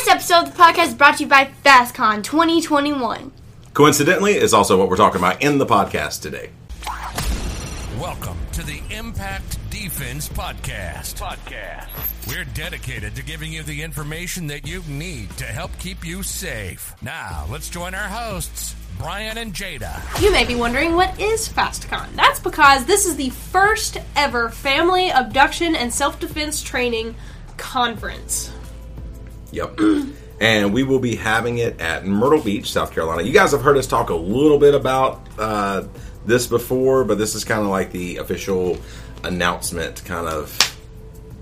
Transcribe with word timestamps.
This 0.00 0.08
episode 0.08 0.48
of 0.48 0.56
the 0.56 0.62
podcast 0.62 0.86
is 0.86 0.94
brought 0.94 1.18
to 1.18 1.24
you 1.24 1.28
by 1.28 1.50
FastCon 1.62 2.24
2021. 2.24 3.32
Coincidentally, 3.74 4.32
is 4.32 4.54
also 4.54 4.78
what 4.78 4.88
we're 4.88 4.96
talking 4.96 5.20
about 5.20 5.42
in 5.42 5.58
the 5.58 5.66
podcast 5.66 6.22
today. 6.22 6.48
Welcome 8.00 8.38
to 8.52 8.62
the 8.62 8.80
Impact 8.88 9.58
Defense 9.68 10.26
Podcast. 10.26 11.20
Podcast. 11.20 11.88
We're 12.26 12.46
dedicated 12.46 13.14
to 13.16 13.22
giving 13.22 13.52
you 13.52 13.62
the 13.62 13.82
information 13.82 14.46
that 14.46 14.66
you 14.66 14.82
need 14.88 15.36
to 15.36 15.44
help 15.44 15.70
keep 15.78 16.02
you 16.02 16.22
safe. 16.22 16.94
Now, 17.02 17.44
let's 17.50 17.68
join 17.68 17.94
our 17.94 18.08
hosts, 18.08 18.74
Brian 18.96 19.36
and 19.36 19.52
Jada. 19.52 20.00
You 20.22 20.32
may 20.32 20.46
be 20.46 20.54
wondering 20.54 20.94
what 20.94 21.20
is 21.20 21.46
FastCon. 21.46 22.16
That's 22.16 22.40
because 22.40 22.86
this 22.86 23.04
is 23.04 23.16
the 23.16 23.28
first 23.28 23.98
ever 24.16 24.48
family 24.48 25.10
abduction 25.10 25.76
and 25.76 25.92
self 25.92 26.18
defense 26.18 26.62
training 26.62 27.16
conference. 27.58 28.50
Yep. 29.52 29.80
and 30.40 30.72
we 30.72 30.82
will 30.82 30.98
be 30.98 31.16
having 31.16 31.58
it 31.58 31.80
at 31.80 32.06
Myrtle 32.06 32.42
Beach, 32.42 32.72
South 32.72 32.92
Carolina. 32.92 33.22
You 33.22 33.32
guys 33.32 33.52
have 33.52 33.62
heard 33.62 33.76
us 33.76 33.86
talk 33.86 34.10
a 34.10 34.14
little 34.14 34.58
bit 34.58 34.74
about 34.74 35.26
uh, 35.38 35.84
this 36.24 36.46
before, 36.46 37.04
but 37.04 37.18
this 37.18 37.34
is 37.34 37.44
kind 37.44 37.60
of 37.60 37.68
like 37.68 37.92
the 37.92 38.18
official 38.18 38.78
announcement 39.22 40.02
kind 40.04 40.26
of 40.26 40.56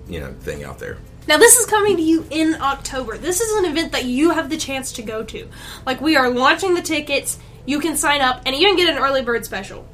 you 0.08 0.20
know 0.20 0.32
thing 0.40 0.64
out 0.64 0.78
there. 0.78 0.98
Now, 1.28 1.36
this 1.36 1.58
is 1.58 1.66
coming 1.66 1.96
to 1.96 2.02
you 2.02 2.26
in 2.30 2.54
October. 2.54 3.18
This 3.18 3.42
is 3.42 3.54
an 3.56 3.70
event 3.70 3.92
that 3.92 4.06
you 4.06 4.30
have 4.30 4.48
the 4.48 4.56
chance 4.56 4.92
to 4.92 5.02
go 5.02 5.22
to. 5.24 5.46
Like, 5.84 6.00
we 6.00 6.16
are 6.16 6.30
launching 6.30 6.72
the 6.72 6.80
tickets, 6.80 7.38
you 7.66 7.80
can 7.80 7.98
sign 7.98 8.22
up, 8.22 8.40
and 8.46 8.56
even 8.56 8.76
get 8.76 8.88
an 8.88 8.96
early 8.96 9.20
bird 9.20 9.44
special. 9.44 9.86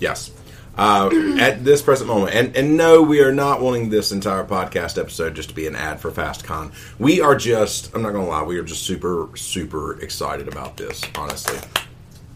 Yes. 0.00 0.30
Uh, 0.76 1.10
at 1.38 1.62
this 1.64 1.82
present 1.82 2.08
moment, 2.08 2.34
and, 2.34 2.56
and 2.56 2.76
no, 2.76 3.02
we 3.02 3.20
are 3.20 3.32
not 3.32 3.60
wanting 3.60 3.90
this 3.90 4.12
entire 4.12 4.44
podcast 4.44 4.98
episode 4.98 5.34
just 5.34 5.50
to 5.50 5.54
be 5.54 5.66
an 5.66 5.74
ad 5.76 6.00
for 6.00 6.10
FastCon. 6.10 6.72
We 6.98 7.20
are 7.20 7.34
just, 7.34 7.94
I'm 7.94 8.02
not 8.02 8.12
going 8.12 8.24
to 8.24 8.30
lie, 8.30 8.42
we 8.42 8.58
are 8.58 8.62
just 8.62 8.84
super, 8.84 9.28
super 9.34 10.00
excited 10.00 10.48
about 10.48 10.76
this, 10.76 11.02
honestly. 11.18 11.58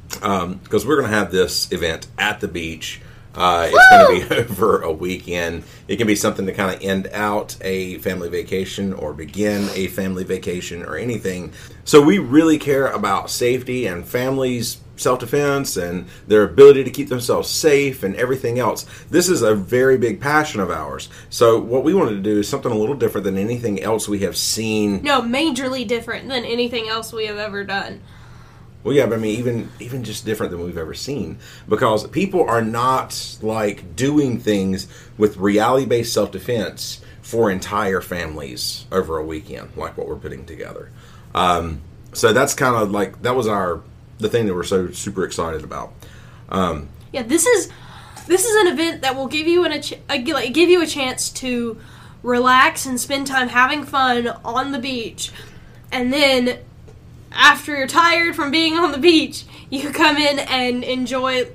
Because 0.09 0.85
we're 0.85 0.97
going 0.97 1.11
to 1.11 1.17
have 1.17 1.31
this 1.31 1.73
event 1.73 2.09
at 2.19 2.41
the 2.41 2.49
beach. 2.49 3.01
Uh, 3.35 3.69
it's 3.73 3.89
going 3.91 4.21
to 4.21 4.29
be 4.29 4.35
over 4.43 4.83
a 4.83 4.93
weekend. 4.93 5.65
It 5.89 5.97
can 5.97 6.07
be 6.07 6.15
something 6.15 6.47
to 6.47 6.53
kind 6.53 6.75
of 6.75 6.83
end 6.83 7.09
out 7.13 7.57
a 7.63 7.99
family 7.99 8.29
vacation 8.29 8.93
or 8.93 9.13
begin 9.13 9.69
a 9.75 9.89
family 9.89 10.25
vacation 10.25 10.83
or 10.85 10.97
anything. 10.97 11.53
So 11.85 12.01
we 12.01 12.19
really 12.19 12.59
care 12.59 12.87
about 12.89 13.31
safety 13.31 13.87
and 13.87 14.07
families' 14.07 14.79
self 14.97 15.19
defense 15.19 15.77
and 15.77 16.07
their 16.27 16.43
ability 16.43 16.85
to 16.85 16.91
keep 16.91 17.09
themselves 17.09 17.49
safe 17.49 18.03
and 18.03 18.15
everything 18.17 18.59
else. 18.59 18.87
This 19.11 19.29
is 19.29 19.43
a 19.43 19.55
very 19.55 19.99
big 19.99 20.21
passion 20.21 20.61
of 20.61 20.71
ours. 20.71 21.09
So 21.31 21.59
what 21.59 21.85
we 21.85 21.95
wanted 21.95 22.13
to 22.17 22.23
do 22.23 22.41
is 22.41 22.49
something 22.49 22.73
a 22.73 22.77
little 22.77 22.95
different 22.95 23.25
than 23.25 23.39
anything 23.39 23.83
else 23.83 24.09
we 24.09 24.21
have 24.21 24.37
seen. 24.37 25.03
No, 25.03 25.23
majorly 25.23 25.87
different 25.87 26.29
than 26.29 26.45
anything 26.45 26.89
else 26.89 27.13
we 27.13 27.27
have 27.27 27.39
ever 27.39 27.65
done. 27.65 28.01
Well, 28.85 28.95
yeah, 28.95 29.07
but 29.07 29.15
I 29.15 29.19
mean, 29.19 29.39
even 29.39 29.71
even 29.81 30.05
just 30.05 30.27
different 30.27 30.53
than 30.53 30.63
we've 30.63 30.77
ever 30.77 30.93
seen 30.93 31.39
because 31.69 32.07
people 32.09 32.47
are 32.47 32.63
not 32.63 33.39
like 33.41 33.97
doing 33.97 34.39
things 34.39 34.87
with 35.17 35.39
reality 35.39 35.87
based 35.87 36.13
self 36.13 36.31
defense 36.31 37.01
for 37.23 37.51
entire 37.51 38.03
families 38.03 38.85
over 38.93 39.17
a 39.17 39.25
weekend, 39.25 39.71
like 39.75 39.97
what 39.97 40.07
we're 40.07 40.17
putting 40.17 40.45
together. 40.45 40.91
Um, 41.35 41.81
so 42.13 42.35
that's 42.35 42.53
kind 42.53 42.77
of 42.77 42.91
like 42.91 43.23
that 43.23 43.35
was 43.35 43.49
our 43.49 43.83
the 44.25 44.31
thing 44.31 44.47
that 44.47 44.55
we're 44.55 44.65
so 44.65 44.91
super 44.91 45.23
excited 45.25 45.63
about. 45.63 45.93
Yeah, 47.13 47.23
this 47.23 47.47
is 47.47 47.71
this 48.27 48.45
is 48.47 48.55
an 48.67 48.73
event 48.73 49.03
that 49.03 49.15
will 49.15 49.27
give 49.29 49.47
you 49.47 49.65
an, 49.65 49.73
a, 50.09 50.19
give 50.19 50.69
you 50.71 50.83
a 50.83 50.87
chance 50.87 51.29
to 51.31 51.79
relax 52.23 52.87
and 52.87 52.99
spend 52.99 53.27
time 53.27 53.49
having 53.49 53.85
fun 53.85 54.29
on 54.45 54.73
the 54.73 54.79
beach, 54.79 55.31
and 55.93 56.11
then 56.13 56.59
after 57.33 57.77
you're 57.77 57.87
tired 57.87 58.35
from 58.35 58.51
being 58.51 58.75
on 58.79 58.93
the 58.93 58.99
beach, 58.99 59.45
you 59.69 59.91
come 59.91 60.17
in 60.17 60.39
and 60.39 60.83
enjoy 60.85 61.47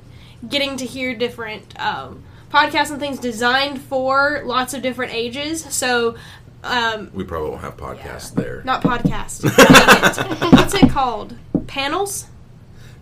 getting 0.48 0.78
to 0.78 0.86
hear 0.86 1.16
different 1.16 1.78
um, 1.80 2.24
podcasts 2.52 2.92
and 2.92 3.00
things 3.00 3.18
designed 3.20 3.82
for 3.82 4.44
lots 4.46 4.74
of 4.74 4.82
different 4.82 5.14
ages. 5.14 5.64
So, 5.74 6.16
um, 6.64 7.10
We 7.14 7.24
probably 7.24 7.50
won't 7.50 7.62
have 7.62 7.78
podcasts 7.78 8.34
there. 8.34 8.62
not 8.64 8.84
podcasts. 8.84 9.44
What's 10.52 10.74
it 10.76 10.90
called? 10.90 11.36
Panels. 11.68 12.28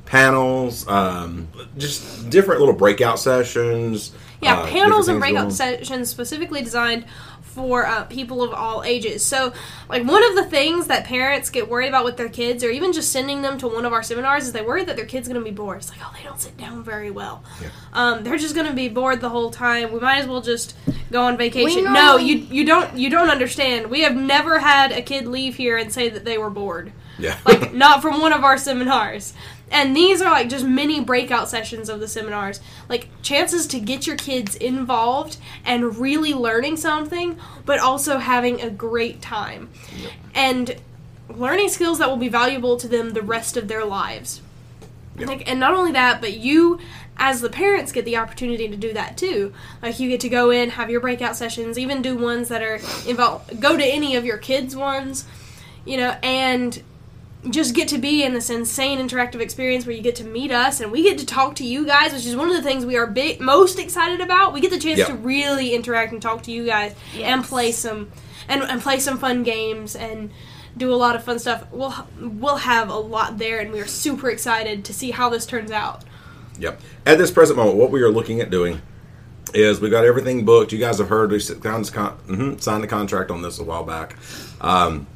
Panels, 0.08 0.88
um, 0.88 1.48
just 1.78 2.30
different 2.30 2.60
little 2.60 2.76
breakout 2.76 3.20
sessions. 3.20 4.14
Yeah, 4.42 4.60
uh, 4.60 4.68
panels 4.68 5.08
and 5.08 5.20
breakout 5.20 5.52
sessions 5.52 6.10
specifically 6.10 6.62
designed 6.62 7.06
for 7.42 7.88
uh, 7.88 8.04
people 8.04 8.44
of 8.44 8.54
all 8.54 8.84
ages. 8.84 9.26
So, 9.26 9.52
like, 9.90 10.04
one 10.06 10.24
of 10.24 10.36
the 10.36 10.46
things 10.46 10.88
that 10.88 11.06
parents 11.06 11.50
get 11.50 11.68
worried 11.68 11.88
about 11.88 12.06
with 12.06 12.16
their 12.16 12.30
kids, 12.30 12.64
or 12.64 12.70
even 12.70 12.94
just 12.94 13.12
sending 13.12 13.42
them 13.42 13.58
to 13.58 13.68
one 13.68 13.84
of 13.84 13.94
our 13.94 14.04
seminars, 14.04 14.44
is 14.46 14.54
they 14.54 14.62
worry 14.62 14.86
that 14.86 14.96
their 14.96 15.08
kid's 15.08 15.28
going 15.28 15.40
to 15.40 15.44
be 15.44 15.50
bored. 15.56 15.78
It's 15.80 15.90
like, 15.90 16.00
oh, 16.04 16.14
they 16.16 16.24
don't 16.24 16.40
sit 16.40 16.56
down 16.56 16.84
very 16.84 17.10
well. 17.10 17.44
Um, 17.94 18.24
they're 18.24 18.38
just 18.38 18.54
going 18.54 18.68
to 18.68 18.74
be 18.74 18.90
bored 18.90 19.22
the 19.22 19.30
whole 19.30 19.50
time. 19.50 19.92
We 19.92 20.00
might 20.00 20.20
as 20.20 20.28
well 20.28 20.42
just 20.42 20.76
go 21.12 21.24
on 21.24 21.36
vacation. 21.36 21.84
We 21.86 21.90
no, 21.90 22.18
you 22.18 22.36
you 22.38 22.64
don't 22.64 22.96
you 22.96 23.10
don't 23.10 23.30
understand. 23.30 23.88
We 23.88 24.02
have 24.02 24.16
never 24.16 24.60
had 24.60 24.92
a 24.92 25.02
kid 25.02 25.26
leave 25.28 25.56
here 25.56 25.78
and 25.78 25.92
say 25.92 26.10
that 26.10 26.26
they 26.26 26.38
were 26.38 26.52
bored 26.52 26.92
Yeah. 27.18 27.38
like 27.46 27.74
not 27.84 28.04
from 28.04 28.22
one 28.22 28.34
of 28.34 28.44
our 28.44 28.58
seminars. 28.60 29.34
And 29.70 29.96
these 29.96 30.22
are 30.22 30.32
like 30.32 30.50
just 30.50 30.66
mini 30.66 31.02
breakout 31.02 31.50
sessions 31.50 31.90
of 31.90 32.00
the 32.00 32.08
seminars, 32.08 32.62
like 32.88 33.10
chances 33.22 33.68
to 33.68 33.80
get 33.80 34.08
your 34.08 34.16
kids 34.16 34.56
involved 34.56 35.38
and 35.66 35.98
really 35.98 36.34
learning 36.34 36.78
something, 36.78 37.38
but 37.66 37.80
also 37.80 38.18
having 38.18 38.62
a 38.62 38.70
great 38.70 39.22
time. 39.22 39.70
And 40.34 40.78
learning 41.30 41.70
skills 41.70 42.00
that 42.00 42.10
will 42.10 42.18
be 42.18 42.30
valuable 42.30 42.78
to 42.78 42.88
them 42.88 43.12
the 43.12 43.22
rest 43.22 43.58
of 43.58 43.68
their 43.68 43.84
lives. 43.84 44.42
Like, 45.18 45.50
and 45.50 45.60
not 45.60 45.74
only 45.74 45.94
that, 45.94 46.22
but 46.22 46.38
you, 46.38 46.80
as 47.18 47.42
the 47.42 47.50
parents, 47.50 47.92
get 47.92 48.06
the 48.06 48.18
opportunity 48.18 48.68
to 48.68 48.78
do 48.78 48.94
that 48.94 49.18
too. 49.18 49.52
Like, 49.82 50.00
you 50.00 50.10
get 50.10 50.20
to 50.22 50.30
go 50.30 50.52
in, 50.52 50.70
have 50.72 50.92
your 50.92 51.02
breakout 51.02 51.36
sessions, 51.36 51.80
even 51.80 52.04
do 52.04 52.16
ones 52.16 52.50
that 52.50 52.62
are 52.62 52.76
involved. 53.08 53.60
Go 53.60 53.76
to 53.76 53.84
any 53.84 54.16
of 54.16 54.26
your 54.26 54.38
kids' 54.38 54.76
ones, 54.76 55.26
you 55.86 55.98
know, 55.98 56.16
and 56.22 56.82
just 57.50 57.74
get 57.76 57.88
to 57.90 57.98
be 57.98 58.24
in 58.24 58.34
this 58.34 58.50
insane 58.50 59.00
interactive 59.00 59.40
experience 59.40 59.86
where 59.86 59.96
you 59.96 60.02
get 60.02 60.16
to 60.18 60.24
meet 60.24 60.52
us 60.52 60.80
and 60.82 60.92
we 60.92 61.04
get 61.04 61.18
to 61.20 61.26
talk 61.26 61.56
to 61.56 61.66
you 61.66 61.86
guys, 61.86 62.14
which 62.14 62.26
is 62.26 62.36
one 62.36 62.50
of 62.50 62.56
the 62.56 62.62
things 62.62 62.86
we 62.86 62.96
are 62.98 63.08
big, 63.08 63.40
most 63.40 63.80
excited 63.80 64.22
about. 64.22 64.54
We 64.54 64.62
get 64.62 64.72
the 64.72 64.80
chance 64.80 64.98
Yep. 65.00 65.08
to 65.08 65.14
really 65.16 65.74
interact 65.74 66.12
and 66.14 66.22
talk 66.22 66.44
to 66.44 66.52
you 66.52 66.66
guys 66.66 66.96
and 67.16 67.44
play 67.44 67.72
some 67.72 68.12
and, 68.50 68.64
and 68.64 68.82
play 68.82 69.00
some 69.00 69.18
fun 69.18 69.44
games 69.44 69.96
and 69.96 70.32
do 70.78 70.94
a 70.94 70.96
lot 70.96 71.16
of 71.16 71.24
fun 71.24 71.40
stuff. 71.40 71.66
We'll 71.72 71.94
we'll 72.20 72.58
have 72.58 72.90
a 72.90 72.96
lot 72.96 73.38
there, 73.40 73.60
and 73.60 73.72
we 73.72 73.80
are 73.82 73.88
super 73.88 74.30
excited 74.30 74.86
to 74.86 74.94
see 74.94 75.12
how 75.12 75.30
this 75.30 75.46
turns 75.46 75.72
out. 75.72 76.04
Yep. 76.60 76.80
At 77.06 77.18
this 77.18 77.32
present 77.32 77.58
moment, 77.58 77.78
what 77.78 77.92
we 77.92 78.02
are 78.04 78.10
looking 78.12 78.42
at 78.42 78.50
doing 78.50 78.82
is 79.54 79.80
we 79.80 79.90
got 79.90 80.06
everything 80.06 80.46
booked. 80.46 80.72
You 80.72 80.78
guys 80.80 80.98
have 81.00 81.10
heard 81.10 81.32
we 81.32 81.40
signed, 81.40 81.92
con- 81.94 82.18
mhm, 82.28 82.62
signed 82.62 82.84
the 82.84 82.88
contract 82.88 83.32
on 83.32 83.42
this 83.42 83.60
a 83.60 83.64
while 83.64 83.84
back. 83.84 84.16
Um, 84.62 85.08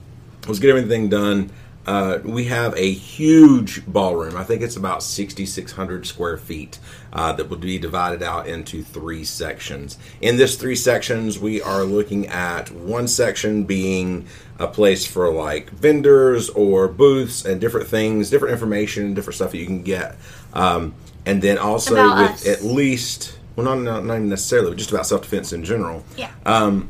let's 0.47 0.59
get 0.59 0.69
everything 0.71 1.09
done. 1.09 1.51
Uh, 1.87 2.19
we 2.23 2.45
have 2.45 2.75
a 2.77 2.91
huge 2.91 3.85
ballroom. 3.87 4.37
I 4.37 4.43
think 4.43 4.61
it's 4.61 4.75
about 4.75 5.01
6,600 5.01 6.05
square 6.05 6.37
feet 6.37 6.77
uh, 7.11 7.33
that 7.33 7.49
will 7.49 7.57
be 7.57 7.79
divided 7.79 8.21
out 8.21 8.47
into 8.47 8.83
three 8.83 9.23
sections. 9.23 9.97
In 10.21 10.37
this 10.37 10.55
three 10.57 10.75
sections, 10.75 11.39
we 11.39 11.59
are 11.61 11.83
looking 11.83 12.27
at 12.27 12.69
one 12.71 13.07
section 13.07 13.63
being 13.63 14.27
a 14.59 14.67
place 14.67 15.07
for 15.07 15.33
like 15.33 15.71
vendors 15.71 16.49
or 16.49 16.87
booths 16.87 17.45
and 17.45 17.59
different 17.59 17.87
things, 17.87 18.29
different 18.29 18.53
information, 18.53 19.15
different 19.15 19.35
stuff 19.35 19.49
that 19.51 19.57
you 19.57 19.65
can 19.65 19.81
get. 19.81 20.15
Um, 20.53 20.93
and 21.25 21.41
then 21.41 21.57
also 21.57 21.93
About 21.95 22.21
with 22.21 22.31
us. 22.31 22.47
at 22.47 22.63
least, 22.63 23.37
well, 23.55 23.65
not, 23.65 23.79
not, 23.81 24.05
not 24.05 24.15
even 24.17 24.29
necessarily, 24.29 24.69
but 24.69 24.77
just 24.77 24.91
about 24.91 25.07
self 25.07 25.23
defense 25.23 25.51
in 25.51 25.63
general 25.63 26.03
Yeah. 26.15 26.29
and 26.45 26.87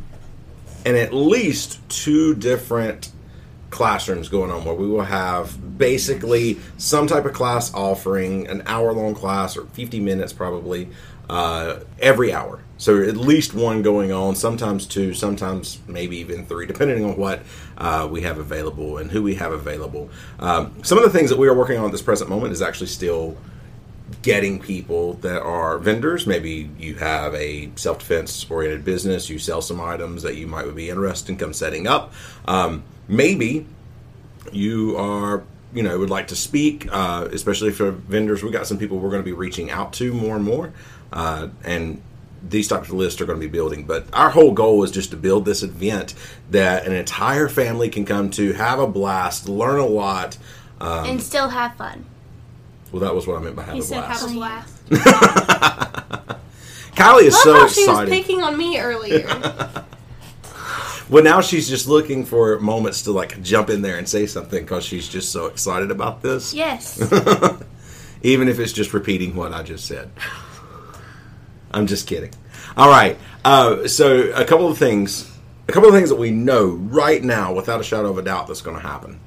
at 0.97 1.13
least 1.13 1.79
two 1.89 2.35
different 2.35 3.11
classrooms 3.71 4.29
going 4.29 4.51
on 4.51 4.63
where 4.63 4.75
we 4.75 4.87
will 4.87 5.01
have 5.01 5.77
basically 5.77 6.59
some 6.77 7.07
type 7.07 7.25
of 7.25 7.33
class 7.33 7.73
offering 7.73 8.47
an 8.47 8.61
hour 8.67 8.93
long 8.93 9.15
class 9.15 9.57
or 9.57 9.65
50 9.65 9.99
minutes 9.99 10.33
probably 10.33 10.89
uh, 11.29 11.79
every 11.99 12.31
hour. 12.31 12.59
So 12.77 13.01
at 13.01 13.15
least 13.15 13.53
one 13.53 13.81
going 13.81 14.11
on 14.11 14.35
sometimes 14.35 14.85
two 14.85 15.13
sometimes 15.13 15.79
maybe 15.87 16.17
even 16.17 16.45
three 16.45 16.65
depending 16.65 17.05
on 17.05 17.15
what 17.15 17.41
uh, 17.77 18.07
we 18.11 18.21
have 18.21 18.37
available 18.37 18.97
and 18.97 19.09
who 19.09 19.23
we 19.23 19.35
have 19.35 19.53
available. 19.53 20.09
Um, 20.39 20.83
some 20.83 20.97
of 20.97 21.03
the 21.03 21.09
things 21.09 21.29
that 21.29 21.39
we 21.39 21.47
are 21.47 21.55
working 21.55 21.77
on 21.77 21.85
at 21.85 21.91
this 21.91 22.01
present 22.01 22.29
moment 22.29 22.53
is 22.53 22.61
actually 22.61 22.87
still 22.87 23.37
getting 24.21 24.59
people 24.59 25.13
that 25.15 25.41
are 25.41 25.77
vendors. 25.77 26.27
Maybe 26.27 26.69
you 26.77 26.95
have 26.95 27.33
a 27.35 27.71
self 27.75 27.99
defense 27.99 28.45
oriented 28.49 28.85
business, 28.85 29.29
you 29.29 29.39
sell 29.39 29.61
some 29.61 29.79
items 29.81 30.23
that 30.23 30.35
you 30.35 30.47
might 30.47 30.73
be 30.75 30.89
interested 30.89 31.31
in 31.31 31.37
come 31.37 31.53
setting 31.53 31.87
up. 31.87 32.13
Um, 32.45 32.83
maybe 33.07 33.65
you 34.51 34.97
are 34.97 35.43
you 35.73 35.83
know 35.83 35.97
would 35.97 36.09
like 36.09 36.27
to 36.27 36.35
speak, 36.35 36.87
uh, 36.91 37.27
especially 37.31 37.71
for 37.71 37.91
vendors. 37.91 38.43
We 38.43 38.51
got 38.51 38.67
some 38.67 38.77
people 38.77 38.99
we're 38.99 39.09
going 39.09 39.23
to 39.23 39.25
be 39.25 39.33
reaching 39.33 39.71
out 39.71 39.93
to 39.93 40.13
more 40.13 40.35
and 40.35 40.45
more, 40.45 40.73
uh, 41.13 41.49
and 41.63 42.01
these 42.47 42.67
types 42.67 42.89
of 42.89 42.95
lists 42.95 43.21
are 43.21 43.25
going 43.25 43.39
to 43.39 43.45
be 43.45 43.51
building. 43.51 43.85
But 43.85 44.05
our 44.13 44.29
whole 44.29 44.51
goal 44.51 44.83
is 44.83 44.91
just 44.91 45.11
to 45.11 45.17
build 45.17 45.45
this 45.45 45.63
event 45.63 46.15
that 46.49 46.85
an 46.85 46.93
entire 46.93 47.47
family 47.47 47.89
can 47.89 48.05
come 48.05 48.29
to, 48.31 48.53
have 48.53 48.79
a 48.79 48.87
blast, 48.87 49.47
learn 49.47 49.79
a 49.79 49.85
lot. 49.85 50.37
Um, 50.79 51.05
and 51.05 51.21
still 51.21 51.49
have 51.49 51.75
fun. 51.75 52.05
Well, 52.91 52.99
that 53.01 53.13
was 53.15 53.25
what 53.27 53.37
I 53.37 53.41
meant 53.41 53.55
by 53.55 53.63
have 53.63 53.73
He 53.73 53.79
a 53.79 53.83
said 53.83 54.01
blast. 54.01 54.21
have 54.21 54.29
a 54.29 54.33
blast. 54.33 54.89
Kylie 56.95 57.23
is 57.23 57.33
Love 57.33 57.43
so 57.43 57.53
how 57.53 57.67
she 57.67 57.81
was 57.81 57.89
excited. 57.89 58.09
picking 58.11 58.43
on 58.43 58.57
me 58.57 58.79
earlier. 58.79 59.27
Well, 61.09 61.23
now 61.25 61.41
she's 61.41 61.67
just 61.67 61.89
looking 61.89 62.23
for 62.23 62.57
moments 62.61 63.01
to 63.01 63.11
like 63.11 63.41
jump 63.43 63.69
in 63.69 63.81
there 63.81 63.97
and 63.97 64.07
say 64.07 64.25
something 64.27 64.63
because 64.63 64.85
she's 64.85 65.09
just 65.09 65.29
so 65.33 65.47
excited 65.47 65.91
about 65.91 66.21
this. 66.21 66.53
Yes. 66.53 67.01
even 68.23 68.47
if 68.47 68.59
it's 68.59 68.71
just 68.71 68.93
repeating 68.93 69.35
what 69.35 69.51
I 69.51 69.61
just 69.61 69.85
said. 69.85 70.09
I'm 71.71 71.85
just 71.85 72.07
kidding. 72.07 72.31
All 72.77 72.87
right. 72.87 73.17
Uh, 73.43 73.89
so 73.89 74.31
a 74.33 74.45
couple 74.45 74.69
of 74.69 74.77
things, 74.77 75.29
a 75.67 75.73
couple 75.73 75.89
of 75.89 75.95
things 75.95 76.07
that 76.07 76.15
we 76.15 76.31
know 76.31 76.67
right 76.67 77.21
now, 77.21 77.53
without 77.53 77.81
a 77.81 77.83
shadow 77.83 78.09
of 78.09 78.17
a 78.17 78.21
doubt, 78.21 78.47
that's 78.47 78.61
going 78.61 78.77
to 78.77 78.81
happen. 78.81 79.19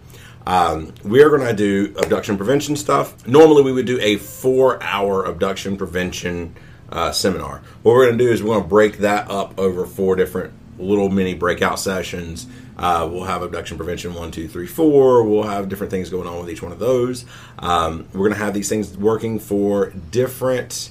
Um, 0.47 0.93
we 1.05 1.23
are 1.23 1.31
going 1.31 1.47
to 1.47 1.55
do 1.55 1.95
abduction 1.99 2.37
prevention 2.37 2.77
stuff. 2.77 3.27
Normally, 3.27 3.63
we 3.63 3.73
would 3.73 3.87
do 3.87 3.99
a 4.01 4.17
four-hour 4.17 5.25
abduction 5.25 5.77
prevention 5.77 6.55
uh, 6.91 7.13
seminar. 7.13 7.63
What 7.83 7.93
we're 7.93 8.07
going 8.07 8.19
to 8.19 8.25
do 8.25 8.31
is 8.31 8.43
we're 8.43 8.55
going 8.55 8.63
to 8.63 8.69
break 8.69 8.99
that 8.99 9.31
up 9.31 9.59
over 9.59 9.87
four 9.87 10.17
different 10.17 10.53
little 10.79 11.09
mini 11.09 11.35
breakout 11.35 11.79
sessions. 11.79 12.47
Uh, 12.77 13.09
we'll 13.11 13.25
have 13.25 13.43
abduction 13.43 13.77
prevention 13.77 14.15
one, 14.15 14.31
two, 14.31 14.49
three, 14.49 14.67
four. 14.67 15.23
We'll 15.25 15.45
have 15.45 15.69
different 15.69 15.91
things 15.91 16.11
going 16.11 16.27
on 16.27 16.41
with 16.41 16.51
each 16.51 16.63
one 16.63 16.73
of 16.73 16.79
those. 16.79 17.25
Um, 17.59 18.09
we're 18.13 18.29
going 18.29 18.39
to 18.39 18.45
have 18.45 18.55
these 18.55 18.69
things 18.69 18.97
working 18.99 19.39
for 19.39 19.91
different 20.11 20.91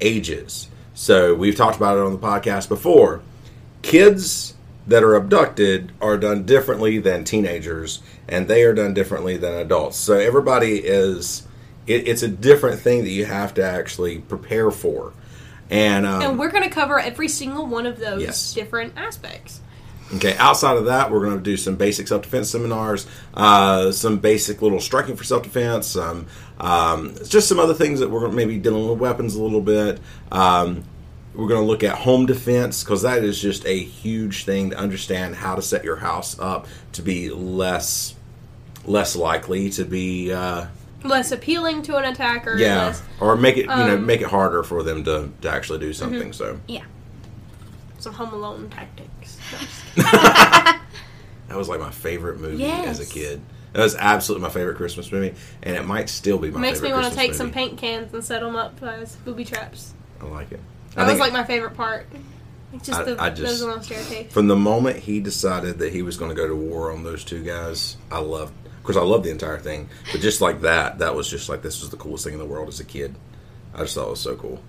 ages. 0.00 0.68
So 0.94 1.34
we've 1.34 1.56
talked 1.56 1.76
about 1.76 1.96
it 1.96 2.02
on 2.02 2.12
the 2.12 2.18
podcast 2.18 2.68
before. 2.68 3.22
Kids 3.80 4.54
that 4.86 5.02
are 5.02 5.14
abducted 5.14 5.92
are 6.00 6.16
done 6.18 6.44
differently 6.44 6.98
than 6.98 7.24
teenagers, 7.24 8.00
and 8.28 8.48
they 8.48 8.64
are 8.64 8.72
done 8.74 8.94
differently 8.94 9.36
than 9.36 9.54
adults. 9.54 9.96
So 9.96 10.14
everybody 10.18 10.78
is. 10.78 11.46
It, 11.86 12.06
it's 12.06 12.22
a 12.22 12.28
different 12.28 12.80
thing 12.80 13.02
that 13.02 13.10
you 13.10 13.24
have 13.24 13.54
to 13.54 13.64
actually 13.64 14.18
prepare 14.18 14.70
for. 14.70 15.12
And, 15.68 16.06
um, 16.06 16.22
and 16.22 16.38
we're 16.38 16.50
going 16.50 16.62
to 16.62 16.70
cover 16.70 17.00
every 17.00 17.26
single 17.28 17.66
one 17.66 17.86
of 17.86 17.98
those 17.98 18.22
Yes. 18.22 18.52
different 18.54 18.92
aspects. 18.96 19.60
Okay, 20.14 20.36
outside 20.36 20.76
of 20.76 20.84
that, 20.84 21.10
we're 21.10 21.24
going 21.24 21.38
to 21.38 21.42
do 21.42 21.56
some 21.56 21.76
basic 21.76 22.06
self 22.06 22.22
defense 22.22 22.50
seminars, 22.50 23.06
uh, 23.32 23.90
some 23.90 24.18
basic 24.18 24.60
little 24.60 24.78
striking 24.80 25.16
for 25.16 25.24
self 25.24 25.42
defense, 25.42 25.86
some 25.86 26.26
um, 26.60 27.14
just 27.26 27.48
some 27.48 27.58
other 27.58 27.72
things 27.72 28.00
that 28.00 28.10
we're 28.10 28.28
maybe 28.28 28.58
dealing 28.58 28.88
with 28.88 28.98
weapons 28.98 29.34
a 29.34 29.42
little 29.42 29.62
bit. 29.62 29.98
Um, 30.30 30.84
we're 31.34 31.48
going 31.48 31.60
to 31.60 31.66
look 31.66 31.82
at 31.82 31.98
home 31.98 32.26
defense 32.26 32.84
because 32.84 33.02
that 33.02 33.24
is 33.24 33.40
just 33.40 33.64
a 33.66 33.78
huge 33.78 34.44
thing 34.44 34.70
to 34.70 34.76
understand 34.76 35.36
how 35.36 35.54
to 35.54 35.62
set 35.62 35.84
your 35.84 35.96
house 35.96 36.38
up 36.38 36.66
to 36.92 37.02
be 37.02 37.30
less 37.30 38.14
less 38.84 39.14
likely 39.16 39.70
to 39.70 39.84
be 39.84 40.32
uh, 40.32 40.66
Less 41.04 41.32
appealing 41.32 41.82
to 41.82 41.96
an 41.96 42.04
attacker. 42.04 42.56
yeah 42.56 42.86
Less, 42.86 43.02
or 43.20 43.36
make 43.36 43.56
it 43.56 43.62
you 43.62 43.66
know 43.66 43.96
um, 43.96 44.06
make 44.06 44.20
it 44.20 44.28
harder 44.28 44.62
for 44.62 44.82
them 44.82 45.04
to, 45.04 45.30
to 45.40 45.50
actually 45.50 45.78
do 45.80 45.92
something. 45.92 46.32
So 46.32 46.60
yeah. 46.68 46.84
some 47.98 48.12
Home 48.12 48.32
Alone 48.32 48.70
tactics. 48.70 49.38
That 51.52 51.58
was 51.58 51.68
like 51.68 51.80
my 51.80 51.90
favorite 51.90 52.40
movie 52.40 52.64
as 52.64 52.98
a 52.98 53.04
kid. 53.04 53.42
That 53.74 53.82
was 53.82 53.94
absolutely 53.94 54.46
my 54.46 54.52
favorite 54.52 54.78
Christmas 54.78 55.12
movie, 55.12 55.34
and 55.62 55.76
it 55.76 55.84
might 55.84 56.08
still 56.08 56.38
be 56.38 56.50
my 56.50 56.58
Makes 56.58 56.80
me 56.80 56.90
want 56.94 57.06
to 57.06 57.14
take 57.14 57.34
some 57.34 57.50
paint 57.50 57.76
cans 57.76 58.14
and 58.14 58.24
set 58.24 58.40
them 58.40 58.56
up 58.56 58.82
as 58.82 59.16
booby 59.16 59.44
traps. 59.44 59.92
I 60.18 60.24
like 60.24 60.50
it. 60.50 60.60
That 60.94 61.08
was 61.08 61.18
like 61.18 61.32
my 61.32 61.44
favorite 61.44 61.74
part. 61.76 62.06
Just 62.82 63.00
I- 63.00 63.04
the 63.04 63.22
I 63.22 63.28
just- 63.30 63.42
those 63.42 63.62
little 63.62 63.82
staircase. 63.82 64.32
from 64.32 64.48
the 64.48 64.56
moment 64.56 64.96
he 64.98 65.20
decided 65.20 65.78
that 65.80 65.92
he 65.92 66.00
was 66.02 66.16
going 66.16 66.30
to 66.30 66.34
go 66.34 66.48
to 66.48 66.54
war 66.54 66.90
on 66.90 67.02
those 67.04 67.22
two 67.24 67.42
guys, 67.42 67.96
I 68.10 68.18
loved. 68.20 68.52
Of 68.66 68.82
course, 68.84 68.96
I 68.96 69.02
loved 69.02 69.24
the 69.24 69.30
entire 69.30 69.58
thing, 69.58 69.88
but 70.10 70.20
just 70.22 70.40
like 70.40 70.62
that, 70.62 70.98
that 71.00 71.14
was 71.14 71.28
just 71.28 71.48
like 71.48 71.62
this 71.62 71.80
was 71.82 71.90
the 71.90 71.96
coolest 71.98 72.24
thing 72.24 72.32
in 72.32 72.38
the 72.38 72.46
world 72.46 72.68
as 72.68 72.80
a 72.80 72.84
kid. 72.84 73.14
I 73.74 73.80
just 73.82 73.94
thought 73.94 74.06
it 74.06 74.10
was 74.10 74.20
so 74.20 74.36
cool, 74.36 74.60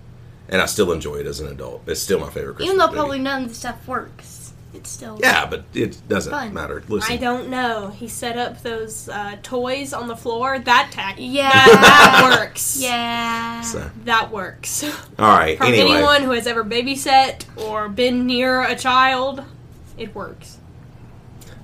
and 0.50 0.62
I 0.62 0.66
still 0.66 0.92
enjoy 0.92 1.16
it 1.16 1.26
as 1.28 1.40
an 1.40 1.48
adult. 1.48 1.84
It's 1.88 2.02
still 2.02 2.20
my 2.20 2.30
favorite 2.30 2.56
Christmas 2.58 2.68
Even 2.74 2.78
though 2.78 2.88
movie. 2.88 2.98
probably 2.98 3.20
none 3.20 3.44
of 3.44 3.50
the 3.50 3.56
stuff 3.56 3.88
works, 3.88 4.43
it's 4.74 4.90
still 4.90 5.20
yeah, 5.22 5.46
but 5.46 5.64
it 5.74 6.02
doesn't 6.08 6.32
Fun. 6.32 6.54
matter. 6.54 6.84
Listen, 6.88 7.14
I 7.14 7.18
don't 7.18 7.50
know. 7.50 7.90
He 7.90 8.08
set 8.08 8.38
up 8.38 8.62
those 8.64 9.08
uh, 9.10 9.38
toys 9.44 9.94
on 9.94 10.08
the 10.08 10.16
floor. 10.16 10.58
That 10.60 10.90
tack. 10.92 11.16
Yeah. 11.20 11.50
That, 11.52 12.22
that 12.22 12.40
works. 12.40 12.78
Yeah. 12.82 13.62
So, 13.62 13.90
That 14.06 14.32
works. 14.32 14.84
all 14.84 14.92
right. 15.20 15.58
From 15.58 15.68
anyway, 15.68 15.92
anyone 15.92 16.24
who 16.24 16.32
has 16.32 16.48
ever 16.48 16.64
babysat 16.64 17.46
or 17.58 17.88
been 17.88 18.26
near 18.26 18.62
a 18.64 18.76
child, 18.76 19.44
it 19.98 20.14
works. 20.16 20.58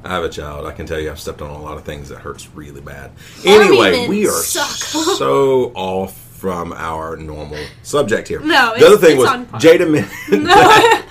I 0.03 0.09
have 0.09 0.23
a 0.23 0.29
child. 0.29 0.65
I 0.65 0.71
can 0.71 0.85
tell 0.85 0.99
you, 0.99 1.11
I've 1.11 1.19
stepped 1.19 1.41
on 1.41 1.49
a 1.49 1.61
lot 1.61 1.77
of 1.77 1.83
things 1.83 2.07
that 2.09 2.19
hurts 2.19 2.47
really 2.55 2.79
bad. 2.79 3.11
Anyway, 3.43 4.07
we 4.07 4.27
are 4.27 4.31
suck. 4.31 4.69
so 4.69 5.71
off 5.75 6.15
from 6.17 6.71
our 6.71 7.17
normal 7.17 7.59
subject 7.83 8.29
here. 8.29 8.39
No, 8.39 8.69
the 8.71 8.75
it's- 8.77 8.85
other 8.93 8.97
thing 8.97 9.11
it's 9.17 9.19
was 9.19 9.29
on 9.29 9.45
par. 9.47 9.59
Jada. 9.59 9.91
Men- 9.91 11.03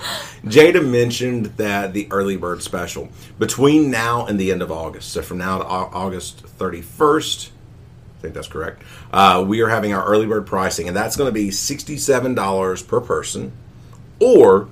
Jada 0.45 0.85
mentioned 0.87 1.47
that 1.57 1.93
the 1.93 2.07
early 2.11 2.37
bird 2.37 2.61
special 2.63 3.09
between 3.37 3.91
now 3.91 4.25
and 4.25 4.39
the 4.39 4.51
end 4.51 4.61
of 4.61 4.71
August. 4.71 5.11
So 5.11 5.21
from 5.21 5.37
now 5.39 5.57
to 5.59 5.65
August 5.65 6.41
thirty 6.41 6.81
first. 6.81 7.51
I 8.17 8.21
think 8.21 8.33
that's 8.33 8.47
correct. 8.49 8.83
Uh, 9.13 9.45
we 9.47 9.61
are 9.61 9.69
having 9.69 9.93
our 9.93 10.03
early 10.05 10.25
bird 10.25 10.45
pricing, 10.45 10.87
and 10.89 10.95
that's 10.97 11.15
going 11.15 11.29
to 11.29 11.33
be 11.33 11.51
sixty-seven 11.51 12.35
dollars 12.35 12.83
per 12.83 12.99
person, 12.99 13.53
or 14.19 14.67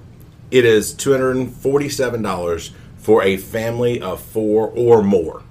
it 0.52 0.66
is 0.66 0.94
two 0.94 1.12
hundred 1.12 1.38
and 1.38 1.54
forty-seven 1.54 2.22
dollars 2.22 2.72
for 2.98 3.24
a 3.24 3.38
family 3.38 4.02
of 4.02 4.22
four 4.22 4.68
or 4.68 5.02
more. 5.02 5.44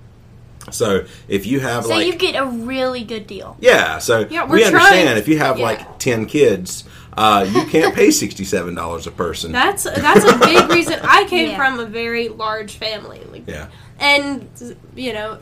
So 0.70 1.06
if 1.28 1.46
you 1.46 1.60
have 1.60 1.84
So 1.84 1.90
like 1.90 2.06
you 2.06 2.16
get 2.16 2.34
a 2.34 2.44
really 2.44 3.04
good 3.04 3.26
deal. 3.26 3.56
yeah, 3.60 3.98
so 3.98 4.26
Yeah, 4.28 4.44
we 4.44 4.62
understand 4.64 5.18
if 5.18 5.28
you 5.28 5.38
have 5.38 5.58
yeah. 5.58 5.64
like 5.64 5.98
ten 5.98 6.26
kids, 6.26 6.84
uh, 7.16 7.46
you 7.50 7.64
can't 7.66 7.94
pay 7.94 8.10
sixty-seven 8.10 8.74
dollars 8.74 9.06
a 9.06 9.10
person. 9.10 9.52
That's 9.52 9.84
that's 9.84 10.24
a 10.24 10.38
big 10.38 10.68
reason. 10.76 10.98
I 11.02 11.24
came 11.24 11.50
Yeah. 11.50 11.56
from 11.56 11.80
a 11.80 11.86
very 11.86 12.28
large 12.28 12.76
family. 12.76 13.20
Like, 13.30 13.46
yeah, 13.48 13.68
and 13.98 14.48
you 14.94 15.12
know 15.12 15.38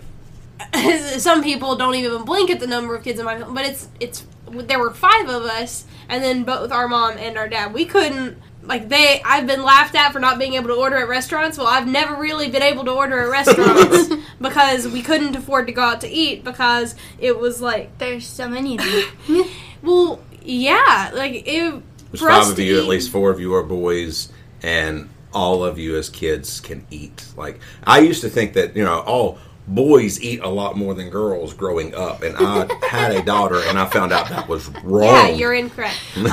some 1.19 1.43
people 1.43 1.77
don't 1.77 1.95
even 1.97 2.25
blink 2.25 2.51
at 2.51 2.61
the 2.61 2.67
number 2.67 2.95
of 2.95 3.03
kids 3.03 3.19
in 3.19 3.25
my 3.25 3.37
family 3.39 3.55
but 3.55 3.65
it's 3.67 3.89
it's 4.01 4.25
there 4.51 4.79
were 4.79 4.93
five 4.93 5.29
of 5.29 5.43
us 5.45 5.85
and 6.09 6.23
then 6.23 6.45
both 6.45 6.71
our 6.71 6.87
mom 6.87 7.17
and 7.19 7.37
our 7.37 7.49
dad 7.49 7.73
we 7.75 7.85
couldn't 7.85 8.39
like 8.63 8.89
they 8.89 9.21
i've 9.25 9.47
been 9.49 9.63
laughed 9.65 9.95
at 9.97 10.13
for 10.13 10.21
not 10.21 10.39
being 10.39 10.55
able 10.55 10.69
to 10.69 10.75
order 10.75 10.97
at 10.97 11.09
restaurants 11.09 11.59
well 11.59 11.67
i've 11.67 11.89
never 11.89 12.15
really 12.15 12.49
been 12.51 12.63
able 12.63 12.85
to 12.85 12.91
order 12.93 13.19
at 13.21 13.29
restaurants 13.31 14.15
because 14.41 14.87
we 14.89 15.03
couldn't 15.03 15.35
afford 15.35 15.67
to 15.67 15.73
go 15.73 15.83
out 15.83 16.01
to 16.01 16.09
eat 16.09 16.45
because 16.45 16.95
it 17.19 17.37
was 17.39 17.61
like 17.61 17.97
There's 17.99 18.27
so 18.27 18.49
many 18.49 18.79
of 18.79 18.85
you. 19.29 19.47
well 19.83 20.21
yeah 20.45 21.11
like 21.15 21.43
it 21.47 21.83
there's 22.15 22.23
for 22.23 22.31
us 22.31 22.45
five 22.45 22.53
of 22.53 22.59
you. 22.61 22.79
At 22.79 22.87
least 22.87 23.11
four 23.11 23.33
of 23.33 23.41
you 23.41 23.55
are 23.55 23.65
boys, 23.65 24.29
and 24.63 25.09
all 25.33 25.65
of 25.65 25.81
you 25.81 25.97
as 25.97 26.09
kids 26.09 26.61
can 26.61 26.87
eat. 26.89 27.27
Like 27.37 27.59
I 27.85 27.99
used 27.99 28.21
to 28.21 28.29
think 28.29 28.53
that 28.53 28.77
you 28.77 28.85
know 28.85 29.01
all 29.01 29.41
boys 29.67 30.23
eat 30.23 30.41
a 30.41 30.49
lot 30.49 30.77
more 30.77 30.95
than 30.95 31.11
girls 31.11 31.55
growing 31.55 31.93
up, 31.97 32.23
and 32.23 32.37
I 32.39 32.73
had 32.87 33.11
a 33.11 33.25
daughter, 33.25 33.61
and 33.67 33.77
I 33.77 33.87
found 33.87 34.13
out 34.13 34.29
that 34.29 34.47
was 34.47 34.69
wrong. 34.85 35.03
Yeah, 35.03 35.29
you're 35.31 35.55
incorrect. 35.55 35.99
Um, 36.17 36.25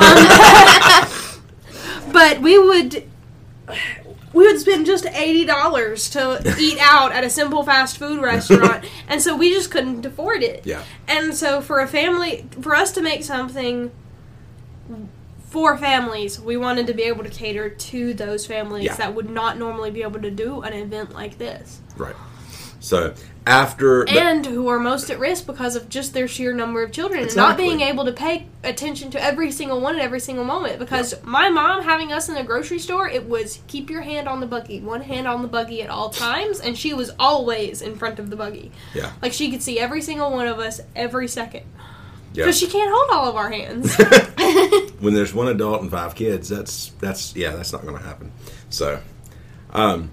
but 2.13 2.41
we 2.41 2.59
would 2.59 3.09
we 4.33 4.45
would 4.45 4.59
spend 4.59 4.85
just 4.85 5.07
eighty 5.07 5.45
dollars 5.45 6.11
to 6.11 6.55
eat 6.59 6.77
out 6.79 7.11
at 7.11 7.23
a 7.23 7.29
simple 7.29 7.63
fast 7.63 7.97
food 7.97 8.21
restaurant, 8.21 8.85
and 9.07 9.19
so 9.19 9.35
we 9.35 9.51
just 9.51 9.71
couldn't 9.71 10.05
afford 10.05 10.43
it. 10.43 10.63
Yeah. 10.63 10.83
And 11.07 11.35
so 11.35 11.59
for 11.59 11.79
a 11.79 11.87
family, 11.87 12.45
for 12.61 12.75
us 12.75 12.91
to 12.91 13.01
make 13.01 13.23
something 13.23 13.91
for 15.49 15.77
families, 15.77 16.39
we 16.39 16.55
wanted 16.57 16.87
to 16.87 16.93
be 16.93 17.03
able 17.03 17.23
to 17.23 17.29
cater 17.29 17.69
to 17.69 18.13
those 18.13 18.45
families 18.45 18.85
Yeah. 18.85 18.95
that 18.95 19.13
would 19.15 19.29
not 19.29 19.57
normally 19.57 19.91
be 19.91 20.01
able 20.01 20.21
to 20.21 20.31
do 20.31 20.61
an 20.61 20.73
event 20.73 21.13
like 21.13 21.37
this, 21.37 21.81
right. 21.97 22.15
So 22.79 23.13
after 23.45 24.05
the- 24.05 24.11
and 24.19 24.43
who 24.45 24.67
are 24.67 24.79
most 24.79 25.09
at 25.11 25.19
risk 25.19 25.45
because 25.45 25.75
of 25.75 25.87
just 25.89 26.13
their 26.13 26.27
sheer 26.27 26.51
number 26.53 26.81
of 26.81 26.91
children 26.91 27.21
and 27.23 27.35
not 27.35 27.55
being 27.57 27.81
able 27.81 28.05
to 28.05 28.11
pay 28.11 28.47
attention 28.63 29.11
to 29.11 29.21
every 29.23 29.51
single 29.51 29.79
one 29.81 29.95
at 29.97 30.01
every 30.01 30.19
single 30.19 30.45
moment. 30.45 30.79
Because 30.79 31.13
my 31.23 31.49
mom 31.49 31.83
having 31.83 32.11
us 32.11 32.27
in 32.29 32.33
the 32.35 32.43
grocery 32.43 32.79
store, 32.79 33.07
it 33.07 33.27
was 33.29 33.59
keep 33.67 33.89
your 33.89 34.01
hand 34.01 34.27
on 34.27 34.39
the 34.39 34.47
buggy, 34.47 34.79
one 34.79 35.01
hand 35.01 35.27
on 35.27 35.41
the 35.43 35.47
buggy 35.47 35.81
at 35.83 35.89
all 35.91 36.09
times, 36.09 36.59
and 36.59 36.75
she 36.77 36.93
was 36.93 37.11
always 37.19 37.81
in 37.83 37.95
front 37.95 38.17
of 38.19 38.29
the 38.31 38.35
buggy. 38.35 38.71
yeah, 38.95 39.11
Like 39.21 39.33
she 39.33 39.51
could 39.51 39.61
see 39.61 39.77
every 39.79 40.01
single 40.01 40.31
one 40.31 40.47
of 40.47 40.57
us 40.59 40.79
every 40.95 41.27
second. 41.27 41.63
Yeah. 42.33 42.45
Because 42.45 42.59
she 42.59 42.67
can't 42.67 42.91
hold 42.93 43.09
all 43.11 43.29
of 43.29 43.35
our 43.35 43.51
hands. 43.51 43.95
when 44.99 45.13
there's 45.13 45.33
one 45.33 45.47
adult 45.47 45.81
and 45.81 45.91
five 45.91 46.15
kids, 46.15 46.47
that's 46.49 46.89
that's 46.99 47.35
yeah, 47.35 47.51
that's 47.51 47.73
not 47.73 47.81
going 47.81 47.97
to 47.97 48.03
happen. 48.03 48.31
So, 48.69 49.01
um, 49.71 50.11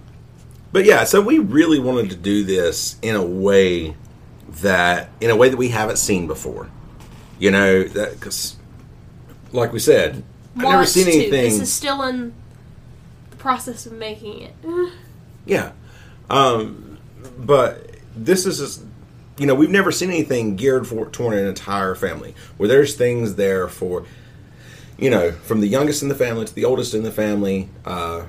but 0.73 0.85
yeah, 0.85 1.05
so 1.05 1.21
we 1.21 1.39
really 1.39 1.79
wanted 1.79 2.11
to 2.11 2.17
do 2.17 2.45
this 2.45 2.97
in 3.03 3.15
a 3.15 3.25
way 3.25 3.95
that 4.63 5.11
in 5.21 5.31
a 5.31 5.37
way 5.37 5.49
that 5.49 5.57
we 5.57 5.69
haven't 5.69 5.99
seen 5.99 6.27
before. 6.27 6.69
You 7.39 7.53
know, 7.53 7.85
that 7.85 8.19
because 8.19 8.57
like 9.53 9.73
we 9.73 9.79
said, 9.79 10.25
I've 10.57 10.63
never 10.63 10.87
seen 10.87 11.07
to. 11.07 11.13
anything. 11.13 11.45
This 11.45 11.61
is 11.61 11.73
still 11.73 12.03
in 12.03 12.35
the 13.31 13.37
process 13.37 13.87
of 13.87 13.93
making 13.93 14.43
it. 14.43 14.93
Yeah. 15.47 15.73
Um, 16.29 16.99
but 17.39 17.91
this 18.15 18.45
is, 18.45 18.83
you 19.39 19.47
know, 19.47 19.55
we've 19.55 19.71
never 19.71 19.93
seen 19.93 20.11
anything 20.11 20.57
geared 20.57 20.87
for 20.87 21.07
toward 21.11 21.39
an 21.39 21.47
entire 21.47 21.95
family 21.95 22.35
where 22.57 22.69
there's 22.69 22.97
things 22.97 23.37
there 23.37 23.69
for, 23.69 24.05
you 24.99 25.11
know, 25.11 25.31
from 25.31 25.61
the 25.61 25.69
youngest 25.69 26.03
in 26.03 26.09
the 26.09 26.15
family 26.15 26.45
to 26.45 26.55
the 26.55 26.65
oldest 26.65 26.93
in 26.93 27.05
the 27.05 27.13
family, 27.13 27.69
uh, 27.85 28.25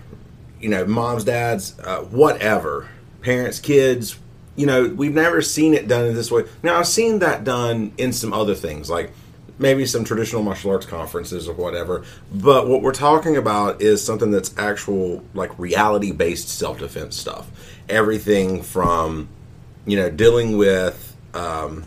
you 0.61 0.69
know, 0.69 0.85
moms, 0.85 1.23
dads, 1.23 1.77
uh, 1.79 2.01
whatever, 2.01 2.87
parents, 3.21 3.59
kids. 3.59 4.19
You 4.55 4.67
know, 4.67 4.87
we've 4.89 5.13
never 5.13 5.41
seen 5.41 5.73
it 5.73 5.87
done 5.87 6.05
in 6.05 6.13
this 6.13 6.29
way. 6.29 6.43
Now, 6.61 6.77
I've 6.77 6.87
seen 6.87 7.19
that 7.19 7.43
done 7.43 7.93
in 7.97 8.13
some 8.13 8.33
other 8.33 8.53
things, 8.53 8.89
like 8.89 9.11
maybe 9.57 9.85
some 9.85 10.03
traditional 10.03 10.43
martial 10.43 10.71
arts 10.71 10.85
conferences 10.85 11.47
or 11.47 11.53
whatever. 11.53 12.03
But 12.33 12.67
what 12.67 12.81
we're 12.81 12.91
talking 12.93 13.37
about 13.37 13.81
is 13.81 14.03
something 14.03 14.31
that's 14.31 14.53
actual, 14.57 15.23
like 15.33 15.57
reality 15.57 16.11
based 16.11 16.49
self 16.49 16.79
defense 16.79 17.15
stuff. 17.15 17.49
Everything 17.87 18.61
from, 18.61 19.29
you 19.89 19.97
know, 19.97 20.09
dealing 20.09 20.57
with 20.57 21.15
um, 21.33 21.83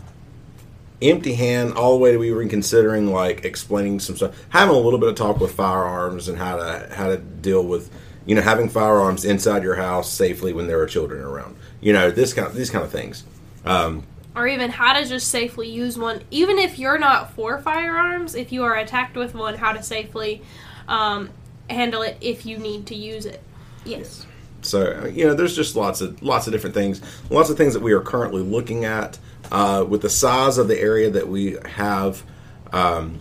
empty 1.01 1.35
hand 1.35 1.73
all 1.73 1.93
the 1.93 1.99
way 1.99 2.11
to 2.11 2.17
we 2.17 2.31
were 2.31 2.45
considering 2.47 3.11
like 3.11 3.45
explaining 3.45 3.99
some 3.99 4.15
stuff, 4.15 4.35
having 4.49 4.75
a 4.75 4.79
little 4.79 4.99
bit 4.99 5.09
of 5.09 5.15
talk 5.15 5.39
with 5.39 5.53
firearms 5.53 6.27
and 6.27 6.37
how 6.37 6.57
to 6.57 6.89
how 6.93 7.07
to 7.07 7.17
deal 7.17 7.63
with, 7.65 7.89
you 8.25 8.35
know, 8.35 8.41
having 8.41 8.69
firearms 8.69 9.25
inside 9.25 9.63
your 9.63 9.75
house 9.75 10.11
safely 10.11 10.53
when 10.53 10.67
there 10.67 10.79
are 10.79 10.85
children 10.85 11.21
around. 11.21 11.55
You 11.81 11.93
know, 11.93 12.11
this 12.11 12.33
kind 12.33 12.47
of, 12.47 12.55
these 12.55 12.69
kind 12.69 12.83
of 12.83 12.91
things. 12.91 13.23
Um, 13.65 14.03
or 14.35 14.47
even 14.47 14.71
how 14.71 14.99
to 14.99 15.05
just 15.05 15.27
safely 15.27 15.69
use 15.69 15.97
one, 15.97 16.23
even 16.31 16.57
if 16.57 16.79
you're 16.79 16.97
not 16.97 17.33
for 17.33 17.59
firearms. 17.59 18.35
If 18.35 18.51
you 18.51 18.63
are 18.63 18.75
attacked 18.75 19.15
with 19.15 19.35
one, 19.35 19.55
how 19.55 19.73
to 19.73 19.83
safely 19.83 20.41
um, 20.87 21.29
handle 21.69 22.01
it 22.01 22.17
if 22.19 22.45
you 22.45 22.57
need 22.57 22.87
to 22.87 22.95
use 22.95 23.25
it. 23.25 23.41
Yes. 23.85 24.25
So 24.63 25.05
you 25.05 25.25
know, 25.25 25.33
there's 25.33 25.55
just 25.55 25.75
lots 25.75 26.01
of 26.01 26.21
lots 26.23 26.47
of 26.47 26.53
different 26.53 26.73
things, 26.75 27.01
lots 27.29 27.49
of 27.49 27.57
things 27.57 27.73
that 27.73 27.81
we 27.81 27.93
are 27.93 28.01
currently 28.01 28.41
looking 28.41 28.85
at. 28.85 29.19
Uh, 29.51 29.85
with 29.87 30.01
the 30.01 30.09
size 30.09 30.57
of 30.57 30.67
the 30.67 30.79
area 30.79 31.09
that 31.11 31.27
we 31.27 31.57
have, 31.65 32.23
um, 32.71 33.19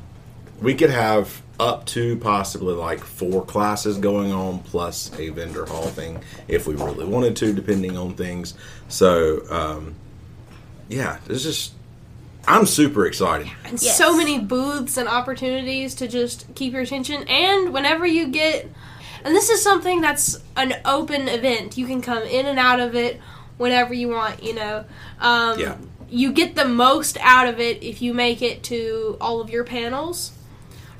we 0.60 0.74
could 0.74 0.90
have 0.90 1.42
up 1.60 1.84
to 1.86 2.16
possibly 2.16 2.74
like 2.74 3.00
four 3.00 3.44
classes 3.44 3.98
going 3.98 4.32
on 4.32 4.60
plus 4.60 5.10
a 5.18 5.28
vendor 5.30 5.66
hall 5.66 5.86
thing 5.88 6.22
if 6.48 6.66
we 6.66 6.74
really 6.74 7.04
wanted 7.04 7.36
to, 7.36 7.52
depending 7.52 7.96
on 7.96 8.14
things. 8.14 8.54
So 8.88 9.42
um, 9.50 9.94
yeah, 10.88 11.18
it's 11.28 11.42
just 11.42 11.74
I'm 12.46 12.66
super 12.66 13.06
excited. 13.06 13.48
And 13.64 13.80
Yes. 13.80 13.96
so 13.96 14.16
many 14.16 14.38
booths 14.38 14.96
and 14.96 15.08
opportunities 15.08 15.94
to 15.96 16.08
just 16.08 16.46
keep 16.54 16.72
your 16.72 16.82
attention. 16.82 17.24
And 17.28 17.72
whenever 17.72 18.06
you 18.06 18.28
get, 18.28 18.68
and 19.24 19.34
this 19.34 19.48
is 19.50 19.62
something 19.62 20.00
that's 20.00 20.38
an 20.56 20.74
open 20.84 21.28
event, 21.28 21.76
you 21.78 21.86
can 21.86 22.00
come 22.02 22.22
in 22.22 22.46
and 22.46 22.58
out 22.58 22.80
of 22.80 22.94
it 22.94 23.20
whenever 23.58 23.94
you 23.94 24.08
want, 24.08 24.42
you 24.42 24.54
know. 24.54 24.84
Um, 25.20 25.58
Yeah. 25.58 25.76
You 26.08 26.30
get 26.32 26.54
the 26.56 26.66
most 26.68 27.16
out 27.22 27.48
of 27.48 27.58
it 27.58 27.82
if 27.82 28.02
you 28.02 28.12
make 28.12 28.42
it 28.42 28.62
to 28.64 29.16
all 29.18 29.40
of 29.40 29.48
your 29.48 29.64
panels. 29.64 30.32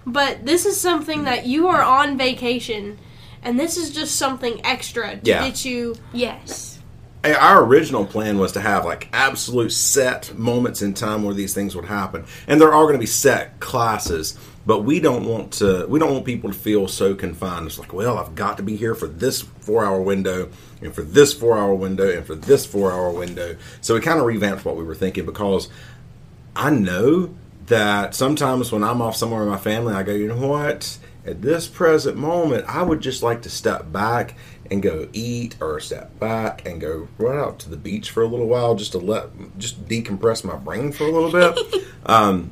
But 0.07 0.47
this 0.47 0.64
is 0.64 0.81
something 0.81 1.25
that 1.25 1.45
you 1.47 1.69
are 1.69 1.83
on 1.83 2.17
vacation, 2.17 2.99
and 3.43 3.61
this 3.61 3.76
is 3.76 3.91
just 3.91 4.17
something 4.17 4.64
extra 4.64 5.17
to 5.17 5.21
Yeah. 5.23 5.47
get 5.47 5.64
you. 5.67 5.97
Yes. 6.14 6.72
Our 7.25 7.64
original 7.64 8.05
plan 8.05 8.38
was 8.38 8.52
to 8.52 8.61
have 8.61 8.85
like 8.85 9.09
absolute 9.12 9.73
set 9.73 10.37
moments 10.37 10.83
in 10.83 10.93
time 10.93 11.23
where 11.23 11.35
these 11.35 11.55
things 11.55 11.76
would 11.76 11.85
happen, 11.85 12.25
and 12.49 12.61
there 12.61 12.73
are 12.73 12.83
going 12.83 12.95
to 12.95 12.99
be 12.99 13.07
set 13.07 13.61
classes. 13.61 14.37
But 14.64 14.83
we 14.83 15.00
don't 15.00 15.25
want 15.26 15.55
to. 15.55 15.87
We 15.88 15.99
don't 15.99 16.12
want 16.12 16.25
people 16.25 16.50
to 16.50 16.57
feel 16.57 16.87
so 16.87 17.14
confined. 17.14 17.67
It's 17.67 17.79
like, 17.79 17.93
well, 17.93 18.19
I've 18.19 18.35
got 18.35 18.57
to 18.59 18.62
be 18.62 18.76
here 18.76 18.95
for 18.95 19.09
this 19.09 19.43
four-hour 19.43 20.00
window, 20.02 20.50
and 20.81 20.95
for 20.95 21.02
this 21.02 21.33
four-hour 21.33 21.75
window, 21.75 22.11
and 22.11 22.26
for 22.26 22.35
this 22.35 22.67
four-hour 22.67 23.11
window. 23.11 23.57
So 23.81 23.95
we 23.95 24.00
kind 24.00 24.21
of 24.21 24.26
revamped 24.26 24.64
what 24.64 24.76
we 24.76 24.85
were 24.85 24.95
thinking 24.95 25.26
because 25.26 25.69
I 26.55 26.71
know 26.71 27.35
that 27.67 28.14
sometimes 28.14 28.71
when 28.73 28.85
I'm 28.85 29.00
off 29.00 29.17
somewhere 29.17 29.41
with 29.41 29.49
my 29.49 29.59
family, 29.59 29.95
I 29.95 30.02
go, 30.02 30.12
you 30.12 30.29
know 30.29 30.47
what? 30.47 30.99
At 31.25 31.41
this 31.41 31.69
present 31.69 32.17
moment, 32.17 32.64
I 32.69 32.83
would 32.83 33.00
just 33.00 33.23
like 33.23 33.43
to 33.43 33.50
step 33.50 33.93
back 33.93 34.35
and 34.73 34.83
go 34.83 35.07
eat, 35.12 35.55
or 35.61 35.79
step 35.81 36.19
back 36.19 36.67
and 36.67 36.81
go 36.81 37.09
run 37.19 37.38
out 37.38 37.59
to 37.61 37.69
the 37.69 37.76
beach 37.76 38.11
for 38.11 38.23
a 38.23 38.26
little 38.26 38.47
while, 38.47 38.75
just 38.75 38.93
to 38.93 38.99
let, 38.99 39.29
just 39.59 39.87
decompress 39.87 40.45
my 40.45 40.57
brain 40.57 40.91
for 40.91 41.05
a 41.05 41.11
little 41.11 41.31
bit. 41.31 41.85
um, 42.07 42.50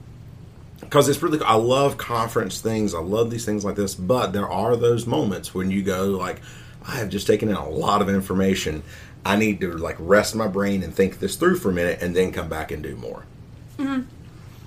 because 0.80 1.08
it's 1.08 1.22
really, 1.22 1.40
I 1.40 1.54
love 1.54 1.96
conference 1.96 2.60
things. 2.60 2.94
I 2.94 3.00
love 3.00 3.30
these 3.30 3.44
things 3.44 3.64
like 3.64 3.76
this. 3.76 3.94
But 3.94 4.32
there 4.32 4.48
are 4.48 4.76
those 4.76 5.06
moments 5.06 5.54
when 5.54 5.70
you 5.70 5.82
go 5.82 6.06
like, 6.06 6.40
I 6.86 6.96
have 6.96 7.08
just 7.08 7.26
taken 7.26 7.48
in 7.48 7.54
a 7.54 7.68
lot 7.68 8.02
of 8.02 8.08
information. 8.08 8.82
I 9.24 9.36
need 9.36 9.60
to 9.60 9.72
like 9.72 9.96
rest 9.98 10.34
my 10.34 10.48
brain 10.48 10.82
and 10.82 10.94
think 10.94 11.20
this 11.20 11.36
through 11.36 11.56
for 11.56 11.70
a 11.70 11.74
minute, 11.74 12.02
and 12.02 12.14
then 12.14 12.32
come 12.32 12.48
back 12.48 12.70
and 12.70 12.82
do 12.82 12.96
more. 12.96 13.24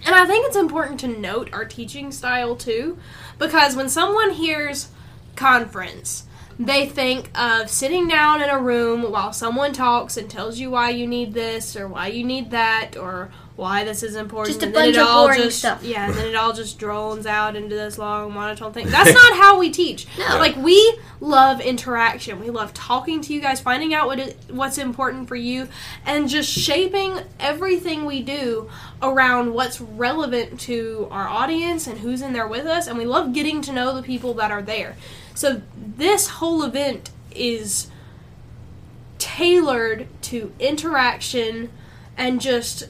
And 0.05 0.15
I 0.15 0.25
think 0.25 0.45
it's 0.47 0.55
important 0.55 0.99
to 1.01 1.07
note 1.07 1.49
our 1.53 1.65
teaching 1.65 2.11
style 2.11 2.55
too, 2.55 2.97
because 3.37 3.75
when 3.75 3.89
someone 3.89 4.31
hears 4.31 4.89
conference, 5.35 6.25
they 6.59 6.85
think 6.85 7.29
of 7.37 7.69
sitting 7.69 8.07
down 8.07 8.41
in 8.41 8.49
a 8.49 8.59
room 8.59 9.11
while 9.11 9.33
someone 9.33 9.73
talks 9.73 10.17
and 10.17 10.29
tells 10.29 10.59
you 10.59 10.69
why 10.69 10.89
you 10.89 11.07
need 11.07 11.33
this 11.33 11.75
or 11.75 11.87
why 11.87 12.07
you 12.07 12.23
need 12.23 12.51
that 12.51 12.95
or 12.95 13.31
why 13.55 13.83
this 13.83 14.01
is 14.01 14.15
important. 14.15 14.55
Just 14.55 14.63
a 14.63 14.65
and 14.67 14.75
then 14.75 14.85
bunch 14.85 14.95
it 14.95 15.01
of 15.01 15.07
all 15.07 15.27
boring 15.27 15.41
just, 15.41 15.59
stuff. 15.59 15.83
Yeah, 15.83 16.07
and 16.07 16.15
then 16.15 16.27
it 16.27 16.35
all 16.35 16.53
just 16.53 16.79
drones 16.79 17.27
out 17.27 17.55
into 17.55 17.75
this 17.75 17.99
long 17.99 18.33
monotone 18.33 18.73
thing. 18.73 18.87
That's 18.87 19.13
not 19.13 19.33
how 19.37 19.59
we 19.59 19.69
teach. 19.69 20.07
No. 20.17 20.37
Like 20.37 20.55
we 20.55 20.97
love 21.19 21.61
interaction. 21.61 22.39
We 22.39 22.49
love 22.49 22.73
talking 22.73 23.21
to 23.21 23.33
you 23.33 23.39
guys, 23.39 23.61
finding 23.61 23.93
out 23.93 24.07
what 24.07 24.35
what's 24.49 24.79
important 24.79 25.27
for 25.27 25.35
you, 25.35 25.67
and 26.05 26.27
just 26.27 26.49
shaping 26.49 27.19
everything 27.39 28.05
we 28.05 28.23
do 28.23 28.69
around 29.03 29.53
what's 29.53 29.79
relevant 29.79 30.59
to 30.61 31.07
our 31.11 31.27
audience 31.27 31.85
and 31.85 31.99
who's 31.99 32.21
in 32.21 32.33
there 32.33 32.47
with 32.47 32.65
us. 32.65 32.87
And 32.87 32.97
we 32.97 33.05
love 33.05 33.33
getting 33.33 33.61
to 33.63 33.71
know 33.71 33.95
the 33.95 34.03
people 34.03 34.33
that 34.35 34.49
are 34.49 34.63
there. 34.63 34.95
So 35.35 35.61
this 35.75 36.27
whole 36.27 36.63
event 36.63 37.11
is 37.35 37.87
tailored 39.19 40.07
to 40.21 40.51
interaction 40.59 41.69
and 42.17 42.41
just 42.41 42.89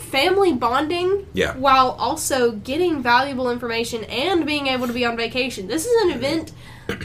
family 0.00 0.52
bonding 0.52 1.26
Yeah. 1.32 1.54
while 1.56 1.90
also 1.98 2.52
getting 2.52 3.02
valuable 3.02 3.50
information 3.50 4.04
and 4.04 4.44
being 4.46 4.66
able 4.66 4.86
to 4.86 4.92
be 4.92 5.04
on 5.04 5.16
vacation. 5.16 5.68
This 5.68 5.86
is 5.86 6.02
an 6.04 6.10
event 6.10 6.52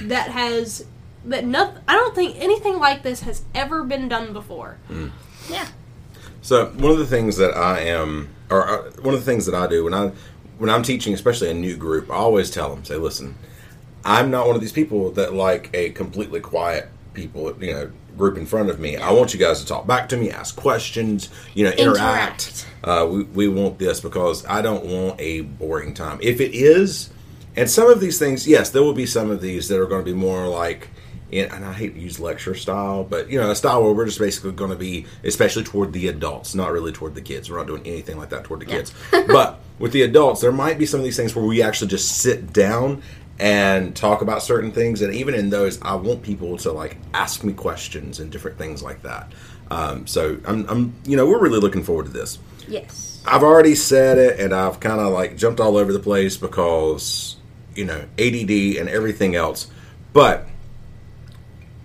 that 0.07 0.29
has 0.31 0.85
that 1.25 1.45
no, 1.45 1.73
I 1.87 1.93
don't 1.93 2.13
think 2.15 2.35
anything 2.39 2.79
like 2.79 3.01
this 3.03 3.21
has 3.21 3.43
ever 3.55 3.83
been 3.83 4.07
done 4.07 4.31
before. 4.33 4.77
Yeah. 5.49 5.67
So 6.41 6.67
one 6.67 6.91
of 6.91 6.99
the 6.99 7.05
things 7.07 7.37
that 7.37 7.55
I 7.57 7.79
am, 7.81 8.29
or 8.51 8.67
uh, 8.67 8.91
one 9.01 9.13
of 9.15 9.19
the 9.19 9.25
things 9.25 9.45
that 9.47 9.55
I 9.55 9.65
do 9.67 9.83
when 9.83 9.93
I 9.93 10.11
when 10.57 10.69
I'm 10.69 10.83
teaching, 10.83 11.13
especially 11.13 11.49
a 11.49 11.53
new 11.53 11.75
group, 11.75 12.09
I 12.11 12.15
always 12.15 12.49
tell 12.51 12.73
them, 12.73 12.85
say, 12.85 12.95
listen, 12.95 13.35
I'm 14.05 14.29
not 14.31 14.45
one 14.47 14.55
of 14.55 14.61
these 14.61 14.71
people 14.71 15.09
that 15.11 15.33
like 15.33 15.69
a 15.73 15.89
completely 15.89 16.39
quiet 16.39 16.87
people, 17.13 17.53
you 17.61 17.73
know, 17.73 17.91
group 18.17 18.37
in 18.37 18.45
front 18.45 18.69
of 18.69 18.79
me. 18.79 18.97
I 18.97 19.11
want 19.11 19.33
you 19.33 19.39
guys 19.39 19.59
to 19.61 19.65
talk 19.65 19.87
back 19.87 20.09
to 20.09 20.17
me, 20.17 20.31
ask 20.31 20.55
questions, 20.55 21.29
you 21.53 21.65
know, 21.65 21.71
interact. 21.71 22.47
Interact. 22.47 22.67
Uh, 22.83 23.07
we 23.09 23.23
we 23.23 23.47
want 23.47 23.79
this 23.79 23.99
because 23.99 24.45
I 24.45 24.61
don't 24.61 24.85
want 24.85 25.19
a 25.19 25.41
boring 25.41 25.93
time. 25.93 26.19
If 26.21 26.39
it 26.39 26.53
is, 26.53 27.09
and 27.55 27.69
some 27.69 27.89
of 27.89 27.99
these 27.99 28.19
things, 28.19 28.47
yes, 28.47 28.69
there 28.69 28.83
will 28.83 28.93
be 28.93 29.05
some 29.05 29.31
of 29.31 29.41
these 29.41 29.67
that 29.69 29.79
are 29.79 29.87
going 29.87 30.03
to 30.03 30.11
be 30.11 30.17
more 30.17 30.47
like 30.47 30.89
and 31.31 31.65
I 31.65 31.73
hate 31.73 31.95
to 31.95 31.99
use 31.99 32.19
lecture 32.19 32.55
style, 32.55 33.03
but 33.03 33.29
you 33.29 33.39
know, 33.39 33.49
a 33.49 33.55
style 33.55 33.83
where 33.83 33.93
we're 33.93 34.05
just 34.05 34.19
basically 34.19 34.51
going 34.51 34.69
to 34.69 34.77
be, 34.77 35.05
especially 35.23 35.63
toward 35.63 35.91
the 35.91 36.07
adults, 36.07 36.55
not 36.55 36.71
really 36.71 36.91
toward 36.91 37.15
the 37.15 37.21
kids. 37.21 37.49
We're 37.49 37.57
not 37.57 37.67
doing 37.67 37.85
anything 37.85 38.17
like 38.17 38.29
that 38.29 38.43
toward 38.43 38.61
the 38.61 38.65
kids. 38.65 38.93
but 39.11 39.59
with 39.79 39.91
the 39.91 40.03
adults, 40.03 40.41
there 40.41 40.51
might 40.51 40.77
be 40.77 40.85
some 40.85 40.99
of 40.99 41.03
these 41.03 41.17
things 41.17 41.35
where 41.35 41.45
we 41.45 41.61
actually 41.61 41.87
just 41.87 42.19
sit 42.19 42.53
down 42.53 43.01
and 43.39 43.95
talk 43.95 44.21
about 44.21 44.41
certain 44.41 44.71
things. 44.71 45.01
And 45.01 45.13
even 45.13 45.33
in 45.33 45.49
those, 45.49 45.81
I 45.81 45.95
want 45.95 46.21
people 46.21 46.57
to 46.57 46.71
like 46.71 46.97
ask 47.13 47.43
me 47.43 47.53
questions 47.53 48.19
and 48.19 48.31
different 48.31 48.57
things 48.57 48.81
like 48.81 49.01
that. 49.03 49.31
Um, 49.69 50.07
so 50.07 50.39
I'm, 50.45 50.65
I'm, 50.69 50.95
you 51.05 51.17
know, 51.17 51.25
we're 51.25 51.41
really 51.41 51.59
looking 51.59 51.83
forward 51.83 52.05
to 52.05 52.11
this. 52.11 52.37
Yes. 52.67 53.15
I've 53.27 53.43
already 53.43 53.75
said 53.75 54.17
it, 54.17 54.39
and 54.39 54.53
I've 54.53 54.79
kind 54.79 54.99
of 54.99 55.11
like 55.11 55.37
jumped 55.37 55.59
all 55.59 55.77
over 55.77 55.91
the 55.91 55.99
place 55.99 56.37
because 56.37 57.37
you 57.75 57.85
know 57.85 58.05
ADD 58.19 58.77
and 58.77 58.87
everything 58.87 59.35
else. 59.35 59.69
But 60.13 60.47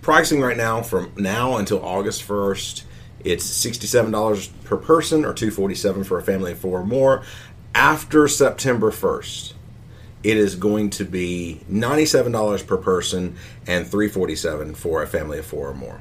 pricing 0.02 0.40
right 0.40 0.57
now 0.57 0.83
from 0.83 1.12
now 1.16 1.57
until 1.57 1.83
August 1.83 2.23
first, 2.23 2.85
it's 3.25 3.45
sixty-seven 3.45 4.11
dollars 4.11 4.49
per 4.64 4.76
person 4.76 5.25
or 5.25 5.33
two 5.33 5.50
forty-seven 5.50 6.04
for 6.04 6.19
a 6.19 6.23
family 6.23 6.52
of 6.52 6.59
four 6.59 6.80
or 6.80 6.87
more. 6.87 7.23
After 7.75 8.28
September 8.28 8.90
first, 8.90 9.54
it 10.23 10.37
is 10.37 10.55
going 10.55 10.91
to 10.91 11.05
be 11.05 11.61
ninety-seven 11.69 12.33
dollars 12.33 12.62
per 12.62 12.77
person 12.77 13.37
and 13.67 13.87
347 13.87 14.75
for 14.75 15.03
a 15.03 15.07
family 15.07 15.39
of 15.39 15.47
four 15.47 15.69
or 15.69 15.75
more 15.75 16.00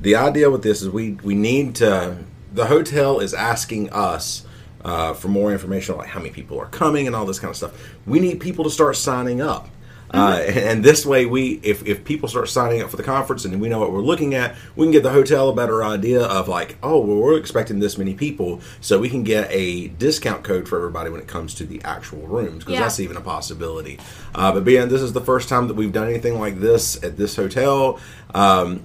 the 0.00 0.16
idea 0.16 0.50
with 0.50 0.62
this 0.62 0.82
is 0.82 0.88
we 0.88 1.12
we 1.22 1.34
need 1.34 1.74
to 1.76 2.18
the 2.52 2.66
hotel 2.66 3.20
is 3.20 3.32
asking 3.32 3.90
us 3.90 4.44
uh, 4.84 5.14
for 5.14 5.28
more 5.28 5.52
information 5.52 5.94
on 5.94 6.00
like 6.00 6.08
how 6.08 6.18
many 6.20 6.30
people 6.30 6.58
are 6.58 6.66
coming 6.66 7.06
and 7.06 7.14
all 7.16 7.24
this 7.24 7.38
kind 7.38 7.50
of 7.50 7.56
stuff. 7.56 7.72
We 8.06 8.20
need 8.20 8.40
people 8.40 8.64
to 8.64 8.70
start 8.70 8.96
signing 8.96 9.40
up. 9.40 9.68
Uh, 10.12 10.42
and, 10.46 10.84
this 10.84 11.06
way, 11.06 11.24
we 11.24 11.58
if, 11.62 11.86
if 11.86 12.04
people 12.04 12.28
start 12.28 12.48
signing 12.48 12.82
up 12.82 12.90
for 12.90 12.96
the 12.98 13.02
conference 13.02 13.44
and 13.46 13.60
we 13.60 13.68
know 13.68 13.78
what 13.78 13.90
we're 13.92 14.00
looking 14.00 14.34
at, 14.34 14.54
we 14.76 14.84
can 14.84 14.92
get 14.92 15.02
the 15.02 15.10
hotel 15.10 15.48
a 15.48 15.54
better 15.54 15.82
idea 15.82 16.22
of 16.22 16.48
like, 16.48 16.76
oh, 16.82 17.00
well, 17.00 17.16
we're 17.16 17.38
expecting 17.38 17.78
this 17.78 17.96
many 17.96 18.12
people, 18.14 18.60
so 18.80 18.98
we 18.98 19.08
can 19.08 19.22
get 19.22 19.48
a 19.50 19.88
discount 19.88 20.44
code 20.44 20.68
for 20.68 20.76
everybody 20.76 21.08
when 21.08 21.20
it 21.20 21.26
comes 21.28 21.54
to 21.54 21.64
the 21.64 21.80
actual 21.82 22.26
rooms 22.26 22.58
because 22.58 22.74
Yeah. 22.74 22.80
that's 22.80 23.00
even 23.00 23.16
a 23.16 23.20
possibility. 23.22 23.98
Uh, 24.34 24.52
but 24.52 24.64
being 24.64 24.88
this 24.88 25.00
is 25.00 25.12
the 25.14 25.20
first 25.20 25.48
time 25.48 25.66
that 25.68 25.74
we've 25.74 25.92
done 25.92 26.08
anything 26.08 26.38
like 26.38 26.60
this 26.60 27.02
at 27.02 27.16
this 27.16 27.34
hotel, 27.36 27.98
um, 28.34 28.82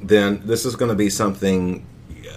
then 0.00 0.40
this 0.44 0.64
is 0.64 0.76
going 0.76 0.90
to 0.90 0.94
be 0.96 1.10
something. 1.10 1.84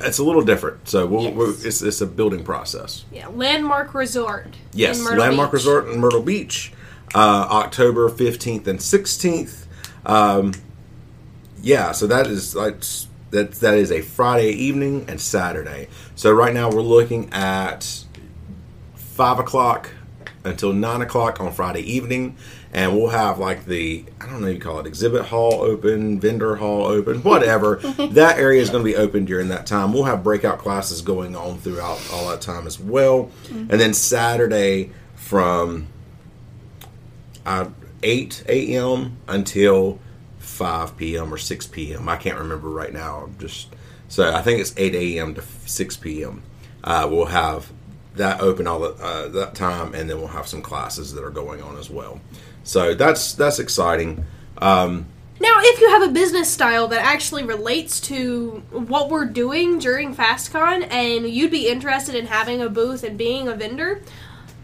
It's 0.04 0.18
a 0.18 0.24
little 0.24 0.42
different, 0.42 0.88
so 0.90 1.06
we'll, 1.06 1.24
Yes. 1.50 1.64
it's, 1.64 1.82
it's 1.82 2.02
a 2.02 2.08
building 2.08 2.44
process. 2.44 3.06
Yeah, 3.12 3.28
Landmark 3.28 3.94
Resort. 3.94 4.48
Yes, 4.74 5.00
Landmark 5.00 5.52
Beach. 5.52 5.54
Resort 5.54 5.90
in 5.90 6.00
Myrtle 6.00 6.24
Beach, 6.24 6.74
uh, 7.14 7.48
October 7.50 8.10
fifteenth 8.10 8.68
and 8.68 8.82
sixteenth. 8.82 9.68
Um, 10.06 10.54
yeah, 11.62 11.92
so 11.92 12.08
that 12.08 12.28
is 12.28 12.56
like 12.56 12.82
that. 13.32 13.54
That 13.54 13.76
is 13.76 13.92
a 13.92 14.02
Friday 14.02 14.52
evening 14.52 15.06
and 15.08 15.20
Saturday. 15.20 15.88
So 16.16 16.32
right 16.32 16.54
now 16.54 16.70
we're 16.70 16.82
looking 16.82 17.32
at 17.34 18.06
five 18.96 19.40
o'clock 19.40 19.92
until 20.44 20.74
nine 20.74 21.02
o'clock 21.02 21.40
on 21.40 21.52
Friday 21.52 21.82
evening, 21.82 22.36
and 22.74 22.96
we'll 22.96 23.10
have 23.10 23.38
like 23.38 23.66
the 23.66 24.06
I 24.20 24.26
don't 24.26 24.42
know 24.42 24.48
what 24.48 24.54
you 24.54 24.60
call 24.60 24.80
it 24.80 24.88
exhibit 24.88 25.26
hall 25.26 25.62
open, 25.62 26.20
vendor 26.20 26.56
hall 26.56 26.86
open, 26.86 27.22
whatever. 27.24 27.76
that 28.12 28.38
area 28.40 28.62
is 28.62 28.70
going 28.70 28.84
to 28.84 28.90
be 28.90 28.96
open 28.96 29.26
during 29.26 29.50
that 29.50 29.68
time. 29.68 29.94
We'll 29.94 30.06
have 30.06 30.24
breakout 30.24 30.60
classes 30.60 31.02
going 31.02 31.36
on 31.36 31.58
throughout 31.60 32.00
all 32.12 32.30
that 32.30 32.42
time 32.42 32.66
as 32.66 32.80
well, 32.80 33.30
and 33.50 33.80
then 33.80 33.94
Saturday 33.94 34.92
from 35.16 35.88
uh, 37.46 37.70
eight 38.04 38.44
a.m. 38.48 39.18
until 39.28 40.00
five 40.40 40.98
p.m. 40.98 41.34
or 41.34 41.38
six 41.38 41.68
p.m. 41.68 42.10
I 42.10 42.18
can't 42.18 42.38
remember 42.38 42.70
right 42.70 42.94
now. 42.94 43.24
I'm 43.26 43.38
just 43.38 43.70
so 44.08 44.34
I 44.34 44.42
think 44.42 44.60
it's 44.60 44.74
eight 44.78 44.96
a.m. 44.96 45.36
to 45.36 45.44
six 45.66 45.98
p.m. 45.98 46.44
Uh, 46.84 47.08
we'll 47.10 47.26
have 47.26 47.72
that 48.16 48.42
open 48.42 48.68
all 48.68 48.80
the, 48.80 48.90
uh, 49.02 49.28
that 49.30 49.56
time, 49.56 49.94
and 49.94 50.10
then 50.10 50.18
we'll 50.18 50.28
have 50.28 50.48
some 50.48 50.62
classes 50.62 51.14
that 51.14 51.24
are 51.24 51.30
going 51.30 51.62
on 51.62 51.78
as 51.78 51.90
well. 51.90 52.20
So 52.64 52.94
that's 52.94 53.34
that's 53.34 53.60
exciting. 53.60 54.26
Um, 54.58 55.06
Now, 55.40 55.58
if 55.62 55.80
you 55.80 55.90
have 55.90 56.04
a 56.04 56.12
business 56.12 56.50
style 56.52 56.88
that 56.90 57.02
actually 57.04 57.44
relates 57.44 58.00
to 58.02 58.62
what 58.70 59.10
we're 59.10 59.26
doing 59.26 59.80
during 59.80 60.16
FastCon 60.16 60.92
and 60.92 61.28
you'd 61.28 61.50
be 61.50 61.68
interested 61.68 62.14
in 62.14 62.28
having 62.28 62.62
a 62.62 62.70
booth 62.70 63.04
and 63.04 63.18
being 63.18 63.48
a 63.48 63.56
vendor, 63.56 64.04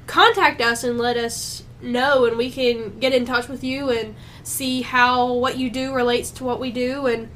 contact 0.06 0.62
us 0.62 0.84
and 0.84 1.00
let 1.00 1.18
us 1.18 1.64
know 1.82 2.26
and 2.26 2.38
we 2.38 2.50
can 2.50 2.98
get 3.00 3.14
in 3.14 3.26
touch 3.26 3.48
with 3.48 3.64
you 3.64 3.90
and 3.90 4.16
see 4.44 4.82
how 4.82 5.32
what 5.34 5.58
you 5.58 5.70
do 5.70 5.94
relates 5.94 6.32
to 6.32 6.44
what 6.44 6.60
we 6.60 6.72
do 6.72 7.06
and 7.06 7.30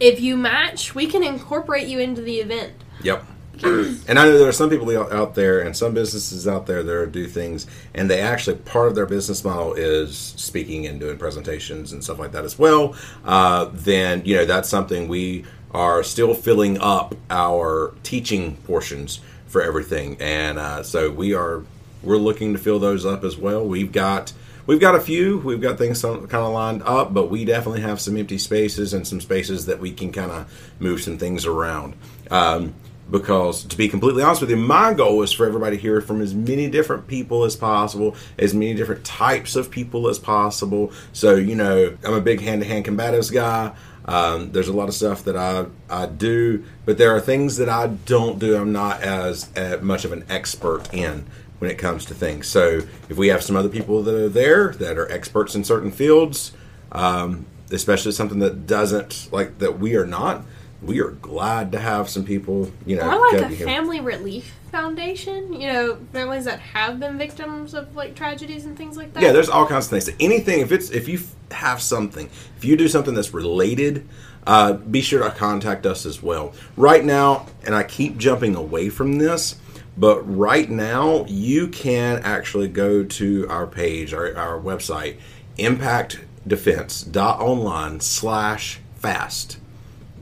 if 0.00 0.18
you 0.18 0.36
match, 0.36 0.94
we 0.94 1.06
can 1.06 1.22
incorporate 1.22 1.86
you 1.86 1.98
into 1.98 2.22
the 2.22 2.40
event. 2.40 2.72
Yep. 3.02 3.24
and 3.62 4.18
I 4.18 4.24
know 4.24 4.38
there 4.38 4.48
are 4.48 4.52
some 4.52 4.70
people 4.70 4.90
out- 4.98 5.34
there 5.34 5.60
and 5.60 5.76
some 5.76 5.92
businesses 5.92 6.48
out 6.48 6.66
there 6.66 6.82
that 6.82 7.12
do 7.12 7.26
things, 7.26 7.66
and 7.94 8.08
they 8.08 8.20
actually 8.22 8.56
part 8.56 8.88
of 8.88 8.94
their 8.94 9.04
business 9.04 9.44
model 9.44 9.74
is 9.74 10.16
speaking 10.16 10.86
and 10.86 10.98
doing 10.98 11.18
presentations 11.18 11.92
and 11.92 12.02
stuff 12.02 12.18
like 12.18 12.32
that 12.32 12.44
as 12.46 12.58
well. 12.58 12.96
Uh, 13.22 13.68
then 13.72 14.22
you 14.24 14.34
know 14.34 14.46
that's 14.46 14.68
something 14.68 15.08
we 15.08 15.44
are 15.72 16.02
still 16.02 16.32
filling 16.32 16.80
up 16.80 17.14
our 17.28 17.94
teaching 18.02 18.56
portions 18.64 19.20
for 19.46 19.60
everything, 19.60 20.16
and 20.20 20.58
uh, 20.58 20.82
so 20.82 21.10
we 21.10 21.34
are 21.34 21.62
we're 22.02 22.16
looking 22.16 22.52
to 22.52 22.58
fill 22.58 22.78
those 22.78 23.04
up 23.04 23.24
as 23.24 23.36
well. 23.36 23.66
We've 23.66 23.92
got 23.92 24.32
we've 24.66 24.80
got 24.80 24.94
a 24.94 25.00
few, 25.00 25.38
we've 25.38 25.60
got 25.60 25.78
things 25.78 26.02
kind 26.02 26.32
of 26.32 26.52
lined 26.52 26.82
up, 26.84 27.12
but 27.12 27.30
we 27.30 27.44
definitely 27.44 27.80
have 27.80 28.00
some 28.00 28.16
empty 28.16 28.38
spaces 28.38 28.94
and 28.94 29.06
some 29.06 29.20
spaces 29.20 29.66
that 29.66 29.80
we 29.80 29.92
can 29.92 30.12
kind 30.12 30.30
of 30.30 30.72
move 30.78 31.02
some 31.02 31.18
things 31.18 31.46
around. 31.46 31.94
Um, 32.30 32.74
because 33.10 33.64
to 33.64 33.76
be 33.76 33.88
completely 33.88 34.22
honest 34.22 34.40
with 34.40 34.50
you, 34.50 34.56
my 34.56 34.94
goal 34.94 35.22
is 35.22 35.32
for 35.32 35.44
everybody 35.44 35.76
to 35.76 35.82
hear 35.82 36.00
from 36.00 36.20
as 36.20 36.34
many 36.34 36.70
different 36.70 37.08
people 37.08 37.42
as 37.44 37.56
possible, 37.56 38.14
as 38.38 38.54
many 38.54 38.74
different 38.74 39.04
types 39.04 39.56
of 39.56 39.70
people 39.70 40.08
as 40.08 40.18
possible. 40.18 40.92
So 41.12 41.34
you 41.34 41.56
know, 41.56 41.96
I'm 42.04 42.14
a 42.14 42.20
big 42.20 42.40
hand-to-hand 42.40 42.84
combatives 42.84 43.32
guy. 43.32 43.74
Um, 44.04 44.52
there's 44.52 44.68
a 44.68 44.72
lot 44.72 44.88
of 44.88 44.94
stuff 44.94 45.24
that 45.24 45.36
I 45.36 45.66
I 45.88 46.06
do, 46.06 46.64
but 46.84 46.98
there 46.98 47.14
are 47.14 47.20
things 47.20 47.56
that 47.56 47.68
I 47.68 47.88
don't 47.88 48.38
do. 48.38 48.56
I'm 48.56 48.72
not 48.72 49.02
as 49.02 49.48
uh, 49.56 49.78
much 49.82 50.04
of 50.04 50.12
an 50.12 50.24
expert 50.28 50.92
in 50.94 51.26
when 51.60 51.70
it 51.70 51.78
comes 51.78 52.04
to 52.06 52.14
things. 52.14 52.48
So 52.48 52.80
if 53.08 53.16
we 53.16 53.28
have 53.28 53.42
some 53.42 53.54
other 53.54 53.68
people 53.68 54.02
that 54.02 54.14
are 54.14 54.28
there 54.28 54.72
that 54.72 54.98
are 54.98 55.10
experts 55.12 55.54
in 55.54 55.62
certain 55.62 55.92
fields, 55.92 56.52
um, 56.90 57.46
especially 57.70 58.12
something 58.12 58.40
that 58.40 58.66
doesn't 58.66 59.28
like 59.30 59.58
that 59.58 59.78
we 59.78 59.94
are 59.94 60.06
not, 60.06 60.44
we 60.82 61.00
are 61.00 61.10
glad 61.10 61.70
to 61.72 61.78
have 61.78 62.08
some 62.08 62.24
people. 62.24 62.72
You 62.86 62.96
know, 62.96 63.08
Or 63.08 63.32
like 63.32 63.42
a 63.42 63.48
here. 63.48 63.66
family 63.66 64.00
relief 64.00 64.54
foundation, 64.72 65.52
you 65.52 65.66
know, 65.66 65.98
families 66.12 66.46
that 66.46 66.60
have 66.60 66.98
been 66.98 67.18
victims 67.18 67.74
of 67.74 67.94
like 67.94 68.14
tragedies 68.14 68.64
and 68.64 68.76
things 68.76 68.96
like 68.96 69.12
that. 69.12 69.22
Yeah, 69.22 69.32
there's 69.32 69.48
all 69.50 69.66
kinds 69.66 69.86
of 69.86 69.90
things. 69.90 70.10
Anything 70.18 70.60
if 70.60 70.72
it's 70.72 70.90
if 70.90 71.08
you 71.08 71.20
have 71.50 71.82
something, 71.82 72.30
if 72.56 72.64
you 72.64 72.76
do 72.76 72.88
something 72.88 73.12
that's 73.12 73.34
related, 73.34 74.08
uh, 74.46 74.72
be 74.72 75.02
sure 75.02 75.22
to 75.22 75.30
contact 75.30 75.84
us 75.84 76.06
as 76.06 76.22
well. 76.22 76.54
Right 76.76 77.04
now, 77.04 77.46
and 77.66 77.74
I 77.74 77.82
keep 77.82 78.16
jumping 78.16 78.54
away 78.56 78.88
from 78.88 79.18
this, 79.18 79.56
but 80.00 80.20
right 80.22 80.68
now 80.68 81.24
you 81.26 81.68
can 81.68 82.20
actually 82.24 82.66
go 82.68 83.04
to 83.04 83.46
our 83.48 83.68
page, 83.68 84.12
our, 84.12 84.36
our 84.36 84.58
website, 84.58 85.18
impactdefense.online 85.58 88.00
slash 88.00 88.80
fast. 88.96 89.58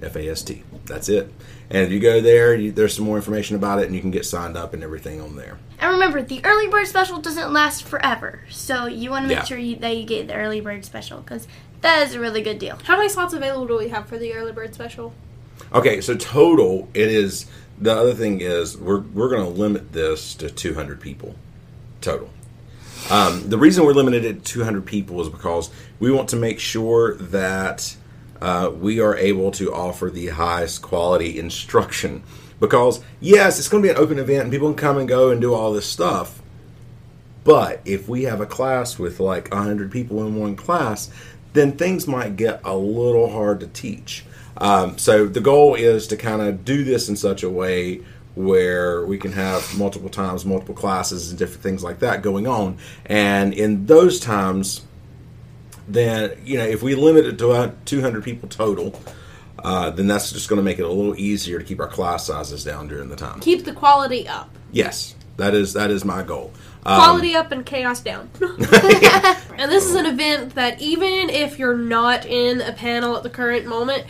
F 0.03 0.17
A 0.17 0.29
S 0.29 0.43
T. 0.43 0.63
That's 0.87 1.09
it. 1.09 1.33
And 1.71 1.85
if 1.85 1.93
you 1.93 2.01
go 2.01 2.21
there, 2.21 2.55
you, 2.55 2.73
there's 2.73 2.95
some 2.95 3.05
more 3.05 3.17
information 3.17 3.57
about 3.57 3.79
it, 3.81 3.87
and 3.87 3.95
you 3.95 4.01
can 4.01 4.11
get 4.11 4.25
signed 4.25 4.57
up 4.57 4.73
and 4.75 4.83
everything 4.83 5.21
on 5.21 5.37
there. 5.37 5.59
And 5.81 5.93
remember, 5.93 6.23
the 6.23 6.41
early 6.45 6.69
bird 6.69 6.87
special 6.87 7.19
doesn't 7.19 7.53
last 7.53 7.85
forever, 7.85 8.41
so 8.49 8.87
you 8.87 9.11
want 9.11 9.25
to 9.25 9.29
make 9.29 9.39
Yeah. 9.39 9.45
sure 9.45 9.59
you, 9.59 9.77
that 9.77 9.97
you 9.97 10.05
get 10.05 10.29
the 10.29 10.35
early 10.35 10.61
bird 10.61 10.85
special 10.85 11.21
because 11.21 11.47
that 11.83 12.07
is 12.07 12.15
a 12.15 12.21
really 12.21 12.43
good 12.43 12.59
deal. 12.59 12.79
How 12.85 12.97
many 12.97 13.09
slots 13.09 13.35
available 13.35 13.67
do 13.67 13.77
we 13.77 13.89
have 13.91 14.07
for 14.07 14.19
the 14.19 14.33
early 14.35 14.53
bird 14.53 14.75
special? 14.75 15.13
Okay, 15.73 16.01
so 16.01 16.15
total 16.17 16.89
it 16.95 17.09
is. 17.09 17.47
The 17.81 17.95
other 17.95 18.15
thing 18.15 18.41
is 18.41 18.77
we're 18.77 19.01
we're 19.01 19.29
going 19.29 19.45
to 19.45 19.61
limit 19.61 19.93
this 19.93 20.35
to 20.37 20.51
200 20.51 21.01
people 21.01 21.37
total. 22.01 22.31
Um, 23.11 23.49
the 23.49 23.59
reason 23.59 23.85
we're 23.85 23.95
limited 23.95 24.25
at 24.25 24.45
200 24.45 24.85
people 24.85 25.21
is 25.21 25.29
because 25.29 25.71
we 25.99 26.11
want 26.11 26.29
to 26.31 26.37
make 26.37 26.59
sure 26.59 27.15
that 27.17 27.97
uh, 28.41 28.71
we 28.75 29.01
are 29.01 29.17
able 29.17 29.51
to 29.53 29.73
offer 29.73 30.11
the 30.11 30.29
highest 30.29 30.83
quality 30.83 31.39
instruction. 31.39 32.23
Because 32.61 33.01
yes, 33.21 33.59
it's 33.59 33.69
going 33.69 33.83
to 33.83 33.89
be 33.89 33.95
an 33.95 33.99
open 33.99 34.19
event 34.19 34.43
and 34.45 34.53
people 34.53 34.69
can 34.69 34.77
come 34.77 34.99
and 34.99 35.09
go 35.09 35.31
and 35.31 35.41
do 35.41 35.55
all 35.55 35.73
this 35.73 35.87
stuff. 35.87 36.43
But 37.45 37.81
if 37.85 38.09
we 38.09 38.25
have 38.25 38.41
a 38.41 38.47
class 38.47 38.99
with 38.99 39.21
like 39.21 39.51
100 39.51 39.91
people 39.91 40.27
in 40.27 40.37
one 40.37 40.57
class, 40.57 41.11
then 41.53 41.73
things 41.73 42.07
might 42.07 42.37
get 42.37 42.61
a 42.65 42.77
little 42.77 43.31
hard 43.31 43.61
to 43.61 43.67
teach. 43.69 44.25
Um, 44.59 44.99
so 44.99 45.27
the 45.27 45.41
goal 45.41 45.75
is 45.75 46.07
to 46.09 46.17
kind 46.17 46.43
of 46.43 46.65
do 46.65 46.85
this 46.85 47.09
in 47.09 47.17
such 47.17 47.43
a 47.43 47.49
way 47.51 48.03
where 48.35 49.05
we 49.05 49.19
can 49.19 49.33
have 49.33 49.77
multiple 49.77 50.09
times, 50.09 50.45
multiple 50.45 50.75
classes, 50.75 51.31
and 51.31 51.39
different 51.39 51.63
things 51.63 51.83
like 51.83 52.01
that 52.01 52.23
going 52.23 52.47
on. 52.47 52.79
And 53.07 53.53
in 53.53 53.87
those 53.87 54.21
times, 54.21 54.85
then, 55.89 56.41
you 56.45 56.59
know, 56.59 56.65
if 56.65 56.83
we 56.83 56.95
limit 56.95 57.27
it 57.27 57.39
to 57.39 57.51
uh, 57.51 57.73
200 57.85 58.23
people 58.23 58.49
total, 58.49 59.01
uh, 59.65 59.91
then 59.91 60.07
that's 60.07 60.31
just 60.31 60.49
going 60.49 60.59
to 60.59 60.63
make 60.63 60.79
it 60.79 60.83
a 60.83 60.89
little 60.89 61.19
easier 61.19 61.59
to 61.59 61.65
keep 61.65 61.81
our 61.81 61.89
class 61.89 62.27
sizes 62.27 62.63
down 62.63 62.87
during 62.89 63.09
the 63.09 63.17
time. 63.17 63.41
Keep 63.41 63.65
the 63.65 63.73
quality 63.73 64.29
up. 64.29 64.51
Yes, 64.71 65.17
that 65.37 65.55
is 65.55 65.73
that 65.73 65.91
is 65.91 66.05
my 66.05 66.23
goal. 66.23 66.53
Um, 66.87 67.01
Quality 67.01 67.35
up 67.35 67.53
and 67.53 67.67
chaos 67.67 68.01
down. 68.01 68.31
and 68.41 69.71
this 69.71 69.85
is 69.87 69.95
an 69.95 70.07
event 70.07 70.55
that 70.55 70.81
even 70.81 71.29
if 71.29 71.59
you're 71.59 71.77
not 71.77 72.25
in 72.25 72.61
a 72.61 72.73
panel 72.73 73.17
at 73.17 73.23
the 73.23 73.31
current 73.31 73.67
moment, 73.67 74.05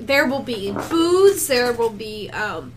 there 0.00 0.26
will 0.26 0.42
be 0.42 0.70
booths, 0.72 1.46
there 1.48 1.72
will 1.72 1.90
be 1.90 2.30
um, 2.30 2.72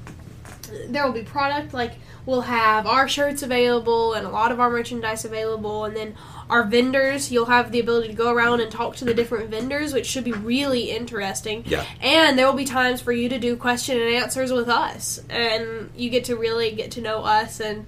there 0.87 1.05
will 1.05 1.13
be 1.13 1.23
product 1.23 1.73
like 1.73 1.93
we'll 2.25 2.41
have 2.41 2.85
our 2.85 3.07
shirts 3.07 3.41
available 3.41 4.13
and 4.13 4.25
a 4.25 4.29
lot 4.29 4.51
of 4.51 4.59
our 4.59 4.69
merchandise 4.69 5.25
available 5.25 5.85
and 5.85 5.95
then 5.95 6.15
our 6.49 6.63
vendors 6.63 7.31
you'll 7.31 7.45
have 7.47 7.71
the 7.71 7.79
ability 7.79 8.07
to 8.09 8.13
go 8.13 8.31
around 8.31 8.59
and 8.59 8.71
talk 8.71 8.95
to 8.95 9.03
the 9.05 9.13
different 9.13 9.49
vendors 9.49 9.93
which 9.93 10.05
should 10.05 10.23
be 10.23 10.31
really 10.31 10.91
interesting 10.91 11.63
Yeah. 11.65 11.83
and 12.01 12.37
there 12.37 12.45
will 12.45 12.53
be 12.53 12.65
times 12.65 13.01
for 13.01 13.11
you 13.11 13.29
to 13.29 13.39
do 13.39 13.55
question 13.55 13.99
and 13.99 14.13
answers 14.13 14.51
with 14.51 14.69
us 14.69 15.19
and 15.29 15.89
you 15.95 16.11
get 16.11 16.25
to 16.25 16.35
really 16.35 16.71
get 16.71 16.91
to 16.91 17.01
know 17.01 17.23
us 17.23 17.59
and 17.59 17.87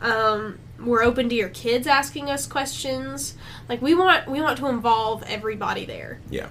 um, 0.00 0.58
we're 0.84 1.02
open 1.02 1.28
to 1.28 1.34
your 1.34 1.48
kids 1.48 1.86
asking 1.86 2.30
us 2.30 2.46
questions 2.46 3.34
like 3.68 3.80
we 3.82 3.94
want 3.94 4.28
we 4.28 4.40
want 4.40 4.58
to 4.58 4.66
involve 4.68 5.22
everybody 5.24 5.84
there 5.84 6.20
Yeah. 6.30 6.48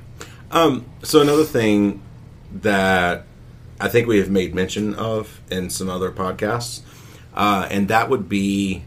Um, 0.52 0.86
so 1.02 1.22
another 1.22 1.46
thing 1.46 2.02
that 2.52 3.26
I 3.80 3.88
think 3.88 4.08
we 4.08 4.20
have 4.20 4.30
made 4.30 4.54
mention 4.54 4.94
of 4.96 5.42
in 5.50 5.70
some 5.70 5.90
other 5.90 6.12
podcasts, 6.12 6.82
uh, 7.34 7.68
and 7.72 7.88
that 7.88 8.10
would 8.10 8.30
be 8.30 8.84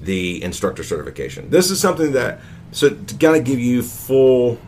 the 0.00 0.42
instructor 0.42 0.84
certification. 0.84 1.50
This 1.50 1.70
is 1.70 1.80
something 1.80 2.12
that 2.12 2.40
so 2.72 2.90
to 2.90 3.14
kind 3.16 3.36
of 3.36 3.44
give 3.44 3.58
you 3.58 3.82
full. 3.82 4.58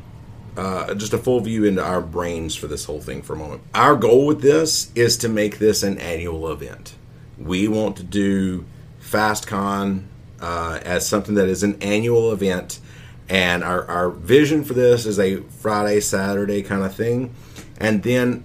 Uh, 0.56 0.92
just 0.94 1.12
a 1.12 1.18
full 1.18 1.38
view 1.38 1.62
into 1.62 1.80
our 1.80 2.00
brains 2.00 2.56
for 2.56 2.66
this 2.66 2.84
whole 2.86 3.00
thing 3.00 3.22
for 3.22 3.34
a 3.34 3.36
moment. 3.36 3.62
Our 3.76 3.94
goal 3.94 4.26
with 4.26 4.42
this 4.42 4.90
is 4.96 5.16
to 5.18 5.28
make 5.28 5.60
this 5.60 5.84
an 5.84 5.98
annual 5.98 6.50
event. 6.50 6.96
We 7.38 7.68
want 7.68 7.96
to 7.98 8.02
do 8.02 8.64
FastCon 9.10 10.04
uh, 10.40 10.80
as 10.82 11.08
something 11.08 11.34
that 11.34 11.48
is 11.48 11.62
an 11.62 11.80
annual 11.82 12.32
event, 12.32 12.80
and 13.28 13.62
our, 13.64 13.84
our 13.86 14.10
vision 14.10 14.64
for 14.64 14.74
this 14.74 15.06
is 15.06 15.18
a 15.18 15.42
Friday, 15.42 16.00
Saturday 16.00 16.62
kind 16.62 16.82
of 16.82 16.94
thing. 16.94 17.34
And 17.78 18.02
then 18.02 18.44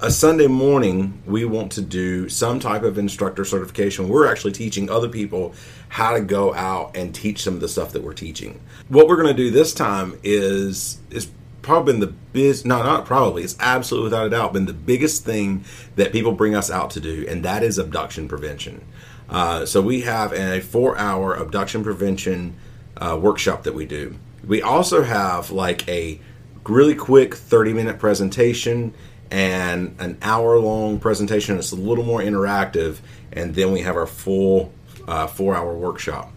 a 0.00 0.10
Sunday 0.10 0.48
morning, 0.48 1.22
we 1.26 1.44
want 1.44 1.72
to 1.72 1.80
do 1.80 2.28
some 2.28 2.58
type 2.58 2.82
of 2.82 2.98
instructor 2.98 3.44
certification. 3.44 4.08
We're 4.08 4.30
actually 4.30 4.52
teaching 4.52 4.90
other 4.90 5.08
people 5.08 5.54
how 5.88 6.14
to 6.14 6.20
go 6.20 6.52
out 6.54 6.96
and 6.96 7.14
teach 7.14 7.42
some 7.42 7.54
of 7.54 7.60
the 7.60 7.68
stuff 7.68 7.92
that 7.92 8.02
we're 8.02 8.12
teaching. 8.12 8.60
What 8.88 9.06
we're 9.06 9.16
going 9.16 9.34
to 9.34 9.42
do 9.42 9.50
this 9.50 9.72
time 9.72 10.18
is 10.22 10.98
is 11.10 11.30
probably 11.62 11.92
been 11.92 12.00
the 12.00 12.08
biz 12.32 12.64
no 12.64 12.82
not 12.82 13.04
probably 13.04 13.44
it's 13.44 13.56
absolutely 13.60 14.06
without 14.06 14.26
a 14.26 14.30
doubt 14.30 14.52
been 14.52 14.66
the 14.66 14.72
biggest 14.72 15.24
thing 15.24 15.64
that 15.94 16.10
people 16.10 16.32
bring 16.32 16.56
us 16.56 16.72
out 16.72 16.90
to 16.90 16.98
do 16.98 17.24
and 17.28 17.44
that 17.44 17.62
is 17.62 17.78
abduction 17.78 18.26
prevention 18.26 18.84
uh, 19.32 19.64
so 19.64 19.80
we 19.80 20.02
have 20.02 20.32
a 20.34 20.60
four 20.60 20.96
hour 20.98 21.34
abduction 21.34 21.82
prevention 21.82 22.54
uh, 22.98 23.18
workshop 23.20 23.62
that 23.62 23.74
we 23.74 23.86
do. 23.86 24.14
We 24.46 24.60
also 24.60 25.02
have 25.02 25.50
like 25.50 25.88
a 25.88 26.20
really 26.64 26.94
quick 26.94 27.34
30 27.34 27.72
minute 27.72 27.98
presentation 27.98 28.92
and 29.30 29.96
an 29.98 30.18
hour 30.20 30.58
long 30.58 31.00
presentation 31.00 31.56
it's 31.56 31.72
a 31.72 31.76
little 31.76 32.04
more 32.04 32.20
interactive 32.20 32.98
and 33.32 33.54
then 33.54 33.72
we 33.72 33.80
have 33.80 33.96
our 33.96 34.06
full 34.06 34.72
uh, 35.08 35.26
four 35.26 35.56
hour 35.56 35.74
workshop. 35.74 36.30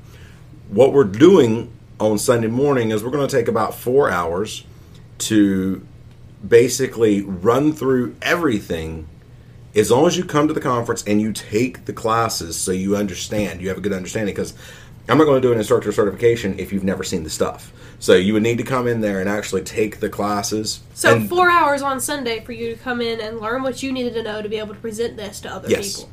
What 0.69 0.93
we're 0.93 1.03
doing 1.03 1.71
on 1.99 2.17
sunday 2.17 2.47
morning 2.47 2.91
is 2.91 3.03
we're 3.03 3.11
going 3.11 3.27
to 3.27 3.35
take 3.37 3.49
about 3.49 3.75
four 3.75 4.09
hours 4.09 4.63
to 5.17 5.85
basically 6.47 7.21
run 7.21 7.73
through 7.73 8.15
everything 8.21 9.07
as 9.75 9.91
long 9.91 10.07
as 10.07 10.17
you 10.17 10.23
come 10.23 10.47
to 10.47 10.53
the 10.53 10.61
conference 10.61 11.03
and 11.05 11.21
you 11.21 11.33
take 11.33 11.85
the 11.85 11.93
classes 11.93 12.55
so 12.55 12.71
you 12.71 12.95
understand, 12.95 13.61
you 13.61 13.67
have 13.69 13.77
a 13.77 13.81
good 13.81 13.93
understanding. 13.93 14.33
Because 14.33 14.53
I'm 15.09 15.17
not 15.17 15.25
going 15.25 15.41
to 15.41 15.47
do 15.47 15.51
an 15.51 15.57
instructor 15.57 15.91
certification 15.91 16.57
if 16.59 16.71
you've 16.71 16.83
never 16.83 17.03
seen 17.03 17.23
the 17.23 17.29
stuff. 17.29 17.71
So 17.99 18.13
you 18.13 18.33
would 18.33 18.43
need 18.43 18.57
to 18.57 18.63
come 18.63 18.87
in 18.87 19.01
there 19.01 19.19
and 19.19 19.29
actually 19.29 19.63
take 19.63 19.99
the 19.99 20.09
classes. 20.09 20.81
So 20.93 21.15
And- 21.15 21.29
four 21.29 21.49
hours 21.49 21.81
on 21.81 21.99
Sunday 21.99 22.43
for 22.43 22.51
you 22.51 22.73
to 22.73 22.81
come 22.81 23.01
in 23.01 23.19
and 23.19 23.39
learn 23.39 23.63
what 23.63 23.83
you 23.83 23.91
needed 23.91 24.13
to 24.15 24.23
know 24.23 24.41
to 24.41 24.49
be 24.49 24.57
able 24.57 24.73
to 24.73 24.79
present 24.79 25.17
this 25.17 25.39
to 25.41 25.49
other 25.51 25.69
Yes. 25.69 25.97
people. 25.97 26.09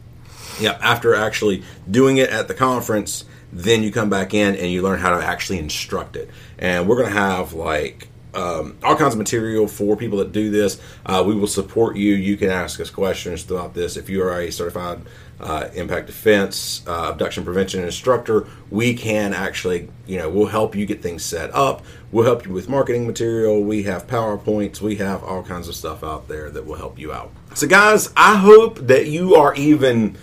Yeah, 0.60 0.78
after 0.82 1.14
actually 1.14 1.62
doing 1.90 2.18
it 2.18 2.30
at 2.30 2.46
the 2.48 2.54
conference, 2.54 3.24
then 3.52 3.82
you 3.82 3.90
come 3.90 4.10
back 4.10 4.34
in 4.34 4.54
and 4.56 4.70
you 4.70 4.82
learn 4.82 4.98
how 5.00 5.16
to 5.18 5.24
actually 5.24 5.58
instruct 5.58 6.16
it. 6.16 6.30
And 6.58 6.86
we're 6.88 6.96
going 6.96 7.12
to 7.12 7.18
have 7.18 7.52
like 7.52 8.08
um, 8.34 8.78
all 8.82 8.96
kinds 8.96 9.14
of 9.14 9.18
material 9.18 9.66
for 9.68 9.96
people 9.96 10.18
that 10.18 10.32
do 10.32 10.50
this. 10.50 10.80
Uh, 11.04 11.22
we 11.26 11.34
will 11.34 11.46
support 11.46 11.96
you. 11.96 12.14
You 12.14 12.36
can 12.36 12.50
ask 12.50 12.80
us 12.80 12.90
questions 12.90 13.42
throughout 13.42 13.74
this. 13.74 13.96
If 13.96 14.08
you 14.08 14.22
are 14.22 14.40
a 14.40 14.50
certified 14.50 15.02
uh, 15.40 15.68
impact 15.74 16.06
defense 16.06 16.82
uh, 16.86 17.10
abduction 17.10 17.44
prevention 17.44 17.82
instructor, 17.82 18.46
we 18.70 18.94
can 18.94 19.34
actually, 19.34 19.88
you 20.06 20.16
know, 20.18 20.28
we'll 20.28 20.46
help 20.46 20.74
you 20.74 20.86
get 20.86 21.02
things 21.02 21.24
set 21.24 21.52
up. 21.54 21.84
We'll 22.10 22.24
help 22.24 22.46
you 22.46 22.52
with 22.52 22.68
marketing 22.68 23.06
material. 23.06 23.62
We 23.62 23.82
have 23.84 24.06
PowerPoints. 24.06 24.80
We 24.80 24.96
have 24.96 25.24
all 25.24 25.42
kinds 25.42 25.68
of 25.68 25.74
stuff 25.74 26.04
out 26.04 26.28
there 26.28 26.50
that 26.50 26.64
will 26.64 26.76
help 26.76 26.98
you 26.98 27.12
out. 27.12 27.32
So, 27.54 27.66
guys, 27.66 28.12
I 28.16 28.36
hope 28.36 28.78
that 28.86 29.08
you 29.08 29.34
are 29.34 29.54
even 29.54 30.16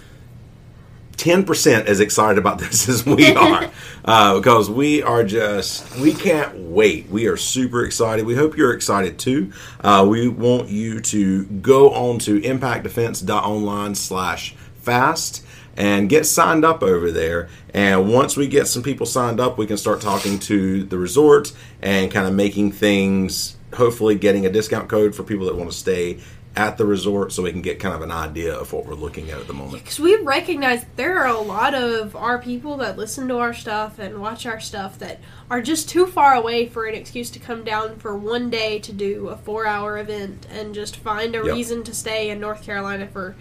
10% 1.19 1.85
as 1.85 1.99
excited 1.99 2.37
about 2.37 2.59
this 2.59 2.89
as 2.89 3.05
we 3.05 3.33
are. 3.35 3.69
Uh, 4.05 4.37
because 4.37 4.69
we 4.69 5.03
are 5.03 5.25
just 5.25 5.95
we 5.97 6.13
can't 6.13 6.57
wait. 6.57 7.07
We 7.09 7.27
are 7.27 7.35
super 7.35 7.83
excited. 7.83 8.25
We 8.25 8.33
hope 8.33 8.55
you're 8.55 8.73
excited 8.73 9.19
too. 9.19 9.51
Uh, 9.81 10.07
we 10.09 10.29
want 10.29 10.69
you 10.69 11.01
to 11.01 11.43
go 11.45 11.91
on 11.91 12.17
to 12.19 12.39
impactdefense.online 12.39 13.95
slash 13.95 14.55
fast 14.81 15.45
and 15.75 16.09
get 16.09 16.25
signed 16.25 16.63
up 16.63 16.81
over 16.81 17.11
there. 17.11 17.49
And 17.73 18.11
once 18.11 18.37
we 18.37 18.47
get 18.47 18.67
some 18.67 18.81
people 18.81 19.05
signed 19.05 19.39
up 19.39 19.57
we 19.57 19.67
can 19.67 19.77
start 19.77 20.01
talking 20.01 20.39
to 20.39 20.85
the 20.85 20.97
resort 20.97 21.51
and 21.81 22.09
kind 22.09 22.25
of 22.25 22.33
making 22.33 22.71
things 22.71 23.57
hopefully 23.73 24.15
getting 24.15 24.45
a 24.45 24.49
discount 24.49 24.89
code 24.89 25.13
for 25.13 25.23
people 25.23 25.45
that 25.45 25.55
want 25.55 25.69
to 25.69 25.77
stay 25.77 26.19
at 26.55 26.77
the 26.77 26.85
resort 26.85 27.31
so 27.31 27.43
we 27.43 27.51
can 27.51 27.61
get 27.61 27.79
kind 27.79 27.93
of 27.95 28.01
an 28.01 28.11
idea 28.11 28.53
of 28.53 28.73
what 28.73 28.85
we're 28.85 28.95
looking 28.95 29.29
at 29.29 29.39
at 29.39 29.47
the 29.47 29.53
moment 29.53 29.83
Because 29.83 29.99
we 29.99 30.15
recognize 30.17 30.83
there 30.95 31.19
are 31.19 31.27
a 31.27 31.39
lot 31.39 31.73
of 31.75 32.15
our 32.15 32.39
people 32.39 32.75
that 32.77 32.97
listen 32.97 33.27
to 33.27 33.37
our 33.37 33.53
stuff 33.53 33.99
and 33.99 34.19
watch 34.19 34.45
our 34.45 34.59
stuff 34.59 34.97
that 34.99 35.19
are 35.49 35.61
just 35.61 35.87
too 35.87 36.07
far 36.07 36.33
away 36.33 36.65
for 36.67 36.85
an 36.85 36.95
excuse 36.95 37.29
to 37.31 37.39
come 37.39 37.63
down 37.63 37.97
for 37.97 38.15
one 38.17 38.49
day 38.49 38.79
to 38.79 38.91
do 38.91 39.29
a 39.29 39.37
four 39.37 39.67
hour 39.67 39.99
event 39.99 40.47
and 40.51 40.73
just 40.73 40.95
find 40.97 41.35
a 41.35 41.39
Yep. 41.45 41.55
reason 41.55 41.83
to 41.83 41.93
stay 41.93 42.29
in 42.29 42.39
North 42.39 42.63
Carolina 42.63 43.07
for, 43.07 43.35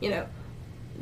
you 0.00 0.10
know, 0.10 0.26